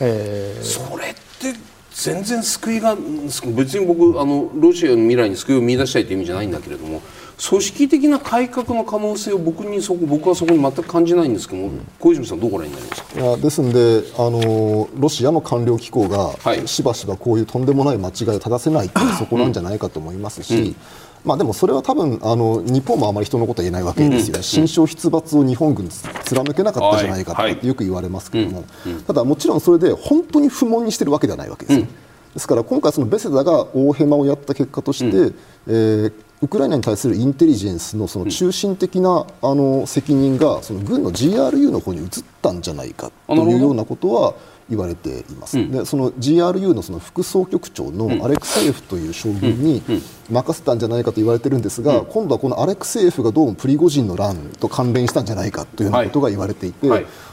[0.63, 1.59] それって
[1.93, 7.01] 全然救いが別に僕あのロシアの未来に救いを見出したいという意味じゃないんだけれども
[7.39, 13.21] 組織的な改革の可能性を僕にそこ僕はそこに全く感じないんですけども、小泉さんどうご覧になりますか？
[13.21, 16.35] いやですのであのロシアの官僚機構が、
[16.67, 20.77] しばしばこういうとんでもない間違いを正せないってそこなんじゃないかと思いますし、うん。
[21.25, 28.65] まあ、でもそれは多分あの日本もあまり人のことは言えないわけですよ、うん、新章出伐を日本軍貫けなかったじゃないかとよく言われますけれども、
[29.09, 31.91] ただ、もちろんそれで本当に不問にしているわけではないわけです、うん、で
[32.39, 35.35] すから今回、そのベセダが大ヘマをやった結果として、うん、
[35.67, 36.13] えー
[36.43, 42.09] ウクライナに対するインテリジェンスのその中心的な、あの責任がその軍の GRU の方に移っ
[42.43, 44.35] たんじゃないかというようなことは
[44.69, 49.83] 言われています、うん、でその GRU のその副総局長のアレクセイエフという将軍に
[50.29, 56.89] 任せたんじゃないかと言われているんですが、うん、今度はこのアレクセイエフがどうもプリゴジンの乱と関連したんじゃないかというようなことが言われていて、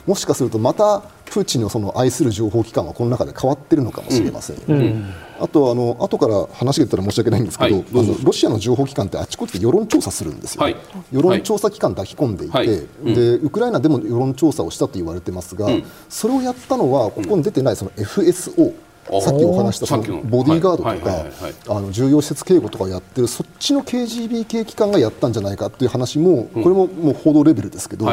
[0.05, 10.63] もしかするとまたプーチンのその愛する情報機関はこの中で変わっているのかもしれません、うん、あとあの後から話が出たら申し訳ないんですけど、はい、あのロシアの情報機関ってあちこちで世論調査するんですよ、
[11.11, 15.67] 世論調査機関抱き込んでいて、でウクライナでも世論調査をしたと言われてますが、
[16.09, 18.73] それをやったのはここに出てないその FSO、
[19.21, 28.07] さっきお話したそのボディーガードとか、あの重要施設警護とかをやってるそっちの KGB 系機関がやったんじゃないかという話も、これももう報道レベルですけど、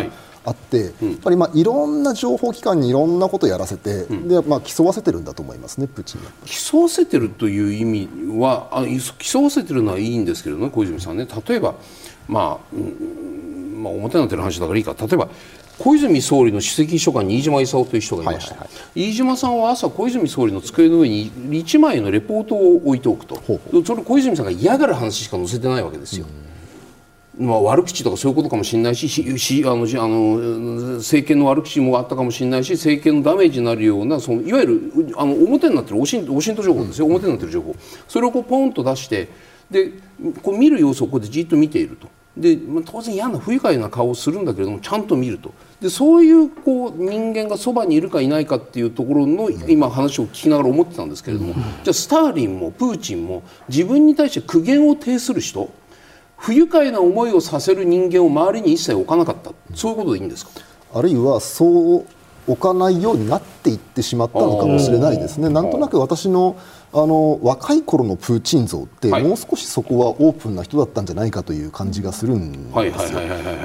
[0.45, 6.31] あって、やっぱりまあいろんな情報機関にいろんなことをやらせて、でまあ、競わせてるんだと思いますね、プーチンは。
[6.47, 8.85] 競わせてるという意味はあ、
[9.19, 11.75] 競わせてるのはいいんですけどね、小泉さんね、例えば、
[12.29, 15.29] まあ、うんまあ、表になってる話だからいいか、例えば、
[15.79, 23.41] 小泉総理の首席秘書官に飯島勲という人がいました、はいはいはい、飯島さんは朝小泉総理の机の上に1枚のレポートを置いておくと。
[23.87, 26.27] それ小泉さんが嫌がる話しか載せてないわけですよ。
[27.41, 37.75] まあ、悪口とかそういうことかもしれないししあのあの政権の悪口もあったかもしれないし政権のダメージになるようなそのいわゆるあの表になってるおしんおしんと情報ですよ、表になってる情報。
[38.07, 39.29] それをこうポンと出して
[39.71, 39.91] で
[40.43, 42.09] こう見る様子をこうでじっと見ていると。
[42.37, 45.55] で、まあ、当然嫌な不愉快な顔をするんだけれどもちゃんと見ると。
[45.81, 55.71] でそういうこう人間がそばにいるかいないかっていうところの今話を聞きながら思ってたんですけれども、じゃあスターリンもプーチンも自分に対して苦言を呈する人
[56.41, 59.53] 不愉快な思いをさせる人間を周りに一切置かなかった。
[59.75, 60.53] そういうことでいいんですか？
[60.95, 62.07] あるいはそう
[62.49, 65.51] 置かないようになっていってしまったのかもしれないですね。
[65.51, 66.57] なんとなく私の
[66.93, 73.21] あの若い頃のプーチン像って、もう少しそこはオープンな人だったんじゃないかという感じがするんですよ。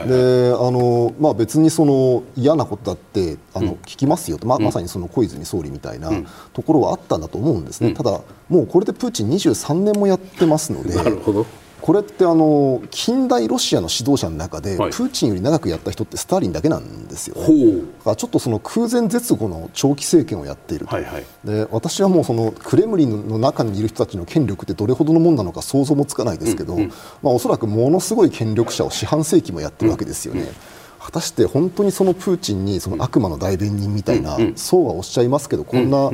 [0.06, 6.12] であの、まあ、別にその嫌なことだってあの、聞きますよと、ままさにその小泉総理みたいな
[6.54, 10.94] ところはあったんだと思うんですね、ただ、もうこれでプーチン23年もやってますので。
[11.86, 26.90] これってあの近代ロシアの指導者の中で、プーチンより長くやった人ってスターリンだけなんですよ、ね、ちょっとその空前絶後の長期政権をやっていると、はいはい、で私はもうそのクレムリンの中にいる人たちの権力ってどれほどのものなのか想像もつかないですけど、うんうん、
[27.22, 30.42] まあ、おそらくものすごい権力者を四半世紀もやってるわけですよね。
[30.42, 30.54] うんうん。
[31.00, 36.10] 果たして本当にそのプーチンにその悪魔の代弁人みたいな、そうはおっしゃいますけどこんな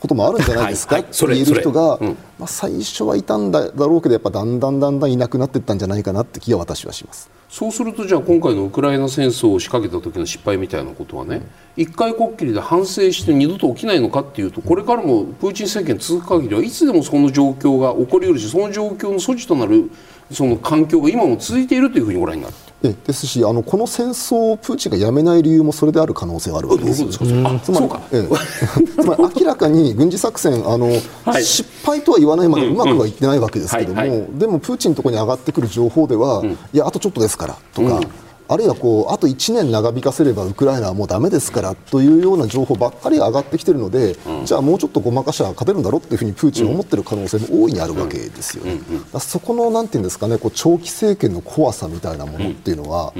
[0.00, 1.98] こともあるんじゃないですか、って言える人が、
[2.38, 7.30] まあ、最初はいたんだろうけどやっぱだんだんだんだんいなくなっていったんじゃないかなって気は私はします。
[7.48, 11.42] そうするとじゃあ今回のウクライナ戦争を仕掛けた時の失敗みたいなことはね、
[11.76, 19.90] 一回こっきりで反省して二度と起きないのかっていうとこれからもプーチン政権続く限りはいつでもその状況が起こりうるしその状況の措置となる
[20.30, 22.54] その環境が今も続いているというふうにご覧になる。
[22.86, 30.90] えですしあのこの戦争をプーチンがやめない理由もそれである可能性があるわけですつまりえつまり明らかに軍事作戦あの、
[31.24, 38.00] はい、失敗とは言わないまでうまくはいってないわけですけども、でもプーチンのところに上がってくる情報では、うん、いやあとちょっとですからとか。
[38.48, 48.80] うんあるいはこうあと1年長引かせればウクライナはもうだめですからというような情報ばっかりが上がってきているので、うん、じゃあもうちょっとごまかしは勝てるんだろうというふうにプーチンは思っている可能性も大いにあるわけですよね。
[49.18, 53.12] そこのなんていうんですかねこう長期政権の怖さみたいなものっていうのは、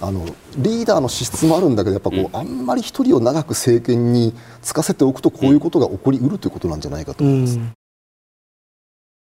[0.00, 0.26] あの
[0.56, 7.58] リーダーの資質もあるんだけどやっぱこう、あんまり一人を長く政権につかせておくとこういうことが起こりうるということなんじゃないかと思います。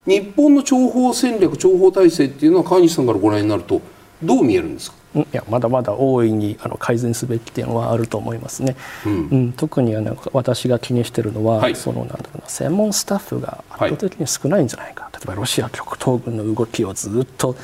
[0.08, 3.82] 日本の諜報戦略、諜報体制っていうのは川西さんからご覧になると
[4.24, 4.98] どう見えるんですか？
[5.14, 17.58] いやまだまだ大いにあの改善すべき点はあると思いますね、うん、うん、特にあの私が気にしているのは、はい、そのなんだろうな専門スタッフが圧倒的に少ないんじゃないか、はい、例えばロシア極東軍の動きをずっと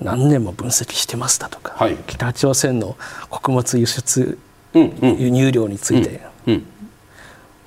[0.00, 2.96] 何年も分析してますだとか、はい、北朝鮮の
[3.28, 4.38] 穀物輸出、
[4.72, 6.22] 輸入量について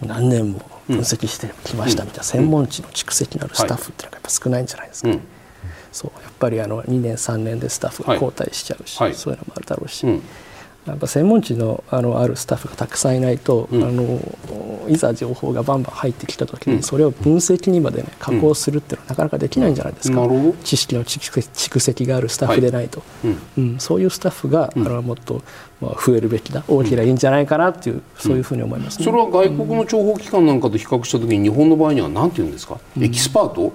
[0.01, 5.19] 何年も分析してきましたみたいな専門知の蓄積のあるスタッフっていうのがやっぱ少ないんじゃないですかね。
[5.91, 10.23] そうやっぱりあの2年3年でスタッフが交代しちゃうし、はい、そういうのもあるだろうし、うん、
[10.85, 14.19] やっぱ専門知のあのあるスタッフがたくさんいないと、うん、あの
[14.89, 23.79] いざ情報がバンバン入ってきた時にそれを分析にまで、ね、加工するっていうのはなかなかできないんじゃないですか、うん、知識の蓄積があるスタッフでないと、はい、うん。
[23.79, 25.43] そういうスタッフが、あのもっと、
[25.79, 32.51] まあ、増えるべきだ大きないいんじゃないかなっていう、そういうふうに思います、ね、それは外国の諜報機関なんかと比較した時に日本の場合には何て言うん。
[32.51, 33.73] ですか、エキスパート、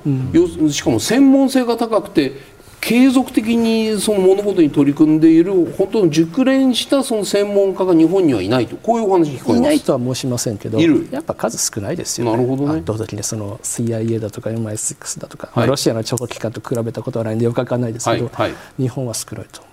[0.71, 2.56] しかも専門性が高くて
[2.87, 8.77] 継続的にその物事に取り組んでいる本当に熟練したその専門家が日本にはいないと。
[8.77, 9.59] こういうお話聞こえます。
[9.59, 12.79] いないとは申しませんけどやっぱ数少ないですよ、ね、なるほどね。
[12.79, 19.66] 圧倒的にその CIA だとか MI6 だとか、はい、ロシアの諜報機関と比べたことはないんでよくわかんないですけど、はいはい、日本は少ないと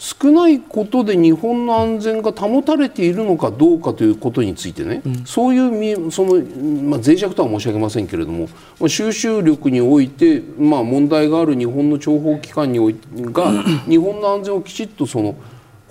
[0.00, 8.48] 少ないことで日本の安全が保たれているのかどうかということについてね、うん、そういうその、まあ、脆弱とは申し上げませんけれども
[8.88, 15.34] 収集力において、まあ、問題がある日本の諜報機関においてが 日本の安全をきちっとその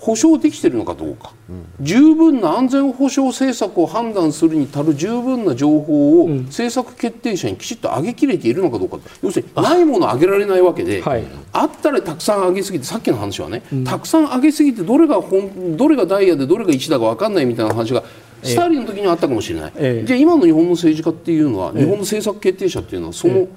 [0.00, 18.02] 保障できているのかどうか、うん、十分な安全保障政策を判断するに足る十分な情報を政策決定者にきちっと上げきれているのかどうか、要するにないものを上げられないわけで、はい、あったらたくさん上げすぎてさっきの話はね、うん、たくさん上げすぎてどれが本どれがダイヤでどれが1だか分かんないみたいな話が
[18.42, 23.48] スターリンの時にはあったかもしれない、ええ、じゃあ今の日本の政治家っていうのは、日本の政策決定者っていうのはその、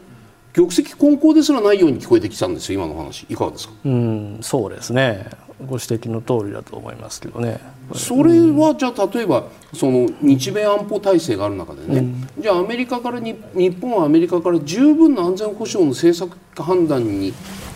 [0.53, 3.25] 玉石混交ですらないように聞こえてきたんですよ今の話。
[3.27, 3.73] いかがですか？
[3.85, 5.27] うんそうですね
[5.67, 7.59] ご指摘の通りだと思いますけどね。
[7.93, 17.33] それはじゃあ例えばその日米安保体制がある中でね、うん、じゃあアメリカからに日本はアメリカから十分な安全保障の政策判断に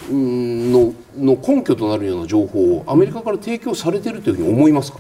[0.10, 5.00] のの根拠となるような情報をアメリカから提供されているというふうに思いますか？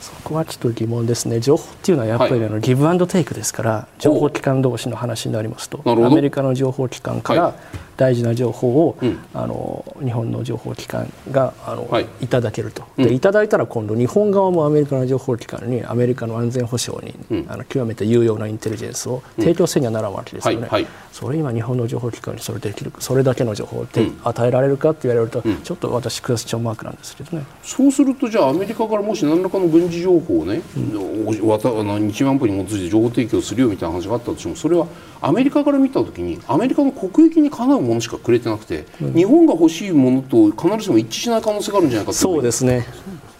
[0.00, 1.40] そこはちょっと疑問ですね。
[1.40, 5.82] 情報っていうのはやっぱりあの、ギブアンドテイクですから情報機関同士の話になりますと。
[5.84, 7.54] アメリカの情報機関から、はい。
[8.00, 23.86] 大事な情報を、うん、あの日本の情報機関があの、はい、いただけると、でいただいたら今度日本側もアメリカの情報機関にアメリカの安全保障に、うん、あの極めて有用なインテリジェンスを提供せにはならんわけですよね、はいはい、それ今日本の情報機関にそれできるそれだけの情報を、
[24.24, 27.44] 与えられるかって言われると、ちょっと私クエスチョンマークなんですけどね。
[27.62, 34.88] そうするとじゃあアメリカからもし何らかの軍事情報をね、うん、わた日安保に基づいて情報提供するよみたいな話があったとしてもそれは
[35.20, 42.86] アメリカから見た時にアメリカの国益にかなうものしかくれてなくて、うん、日本が欲しいものと必ずしも一致しない可能性があるんじゃないかそうですね。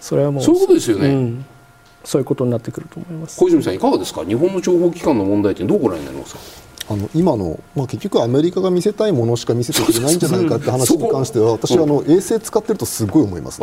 [0.00, 1.44] それはもうそういうことですよね、うん、
[2.04, 3.38] そういうことになってくると思います。
[3.38, 4.24] 小泉さんいかがですか？
[4.24, 6.40] 日本の情報機関の問題点どうご覧になりますか？
[6.90, 13.62] あの今の、まあ、結局アメリカが見せたいものしか見せてくれないんじゃないかって話に関しては私はあの衛星使ってるとすごい思います、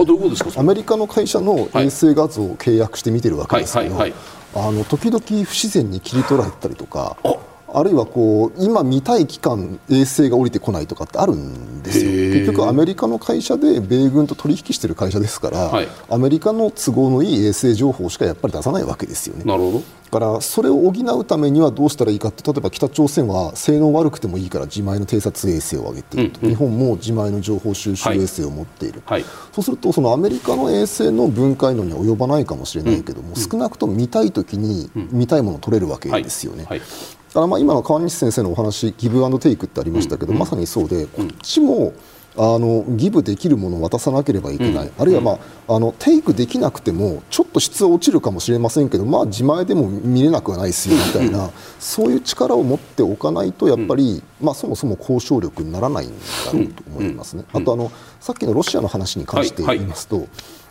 [0.58, 7.84] アメリカの会社の衛星画像を契約して見てるわけですけど、あの時々不自然に切り取られたりとかあ。
[7.84, 19.44] るいはこう今見たい期間衛星が降りてこないとかってあるんですよ結局アメリカの会社で米軍と取引している会社ですから、はい、アメリカの都合のいい衛星情報しかやっぱり出さないわけですよね。
[19.46, 19.84] なるほど。
[20.10, 29.22] だからそれを補うためにはどうしたらいいかって例えば北朝鮮は性能悪くてもいいから自前の偵察衛星を上げていると、うんうん、日本も自前の情報収集衛星を持っている、はい。
[29.22, 36.64] はい、そうするとそのアメリカの衛星の分解能には及ばないかもしれないけども、うん、少なくとも見たい時に見たいものを取れるわけですよね。
[36.70, 36.80] はい。
[36.80, 36.86] だ
[37.34, 41.92] からまあ今の川西先生のお話ギブアンドテイクってありましたけど、まさにそうでこっちも
[42.38, 56.16] あのギブできるものを渡さなければいけない、あるいは、まあ、あのテイクできなくてもちょっと質は落ちるかもしれませんけど、まあ、自前でも見れなくはないですよみたいな、そういう力を持っておかないとやっぱり、まあ、そもそも交渉力にならないんだ
[56.54, 57.44] ろうと思いますね。
[57.54, 60.28] あとあのさっきのロシアの話に関して言いますと、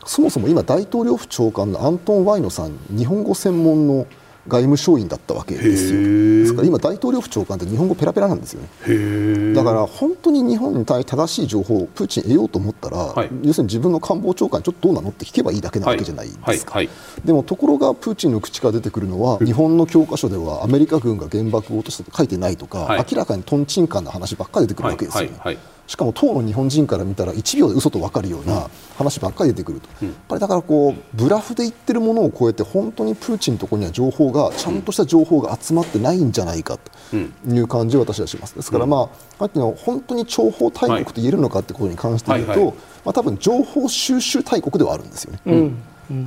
[0.07, 4.07] そもそも今大統領府長官のアントン・ワイノさん日本語専門の
[4.49, 6.01] 外務省員だったわけですよ。
[6.01, 9.55] ですから今、大統領府長官って日本語ペラペラなんですよね。
[9.55, 25.59] だから本当に日本に対正しい情報をプーチン得ようと思ったら、はい、要するに自分の官房長官ちょっとどうなのって聞けばいいだけなわけじゃないですか、はいはい、でもところがプーチンの口から出てくるのは日本の教科書ではアメリカ軍が原爆を落としたと書いてないとか、明らかにとんちんかんな話ばっかり出てくるわけですよね。
[25.87, 38.55] しかも当の日本人から見たら1秒で嘘と分かるような話ばっかり出てくると、やっぱりだからこうブラフで言ってるものを超えて本当にプーチンのところには情報がちゃんとした情報が集まってないんじゃないかという感じを私はします。
[38.55, 45.41] ですから、まあ、さっきの本当に諜報大国と言えるのかということに関して言うと、まあ、多分情報収集大国ではあるんですよね。
[45.47, 45.79] うん。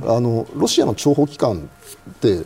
[0.04, 1.68] あのロシアの諜報機関
[2.10, 2.44] って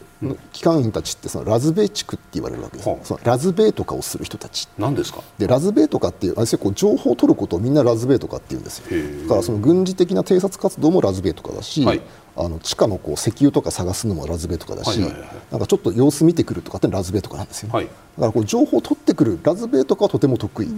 [0.53, 4.69] 機関員たちってそのラズベ地区って言われるわけです、そのラズベとかをする人たち。
[4.79, 5.23] 何ですか？
[5.39, 9.23] でラズベとかっていうあれこう情報を取ることをみんなラズベとかって言うんですよ。
[9.25, 12.01] だからその軍事的な偵察活動もラズベとかだし、はい、
[12.37, 20.69] あの地下のこう石油とか探すのもラズベとかだし、はいはいはい、なんかちょっと様子見てくるとかってラズベとかなんですよ、ね、はい、だからこう情報を取ってくるラズベとかはとても得意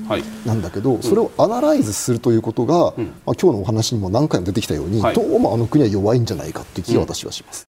[0.45, 7.66] なんだけど、はい、それをアナライズするということが、うん、まあ、今日のお話にも何回も出てきたように、どうもあの国は弱いんじゃないかという気が私はします。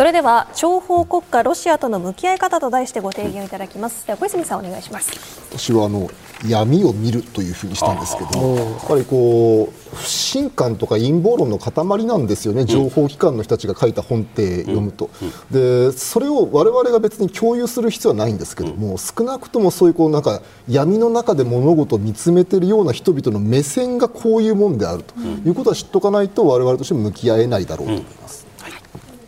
[0.00, 4.06] それでは諜報国家ロシアとの向き合い方と題してご提言いただきます。
[4.06, 5.10] では小泉さんお願いします。
[5.50, 6.08] 私はあの
[6.48, 15.10] 闇を見るというふうにしたんですけどやっぱりこう不信感とか陰謀論の塊なんですよね、情報機関の人たちが書いた本って読むと、
[15.50, 28.39] でそれを我々が別に共有する必要はないんですけども、少なくともそういうこうなんか闇の中で物事を見つめているような人々の目線がこういうもんであるということは知っておかないと我々としても向き合えないだろうと思います。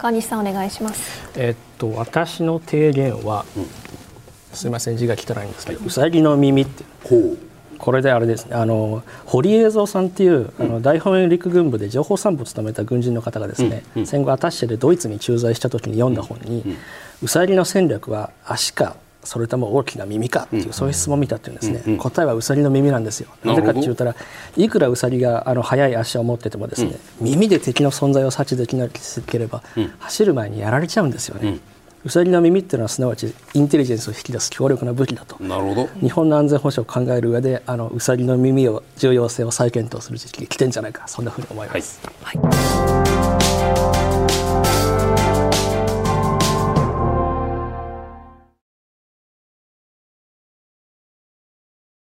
[0.03, 1.31] 川西さんお願いします。
[1.37, 3.67] えっと私の提言は、うん、
[4.53, 6.83] すみません字が汚いんですけど、うさぎの耳って
[7.79, 8.57] これであれですね。
[8.57, 16.65] あの堀江蔵さんっていう、あの大本営陸軍部で情報参謀を務めた軍人の方がですね、戦後アタッシェでドイツに駐在した時に読んだ本に、
[17.23, 23.29] うさぎの戦略は足かそれとも大きな耳かっていう、そういう質問を見たっていうんですね、答えはウサギの耳なんですよ。
[23.45, 24.17] なぜかって言ったら
[24.57, 29.63] いくらウサギがあの速い足を持っててもですね、耳で敵の存在を察知できなければ、
[29.99, 31.61] 走る前にやられちゃうんですよね、
[32.05, 35.37] ウサギの耳っていうのはすなわちインテリジェンスを引き出す強力な武器だと。
[35.43, 35.89] なるほど。
[36.01, 41.07] 日本の安全保障を考える上であのウサギの耳を重要性を再検討する時期が来てんじゃないか。
[41.07, 42.01] そんなふうに思います。
[42.23, 42.49] はい、は
[44.79, 44.82] い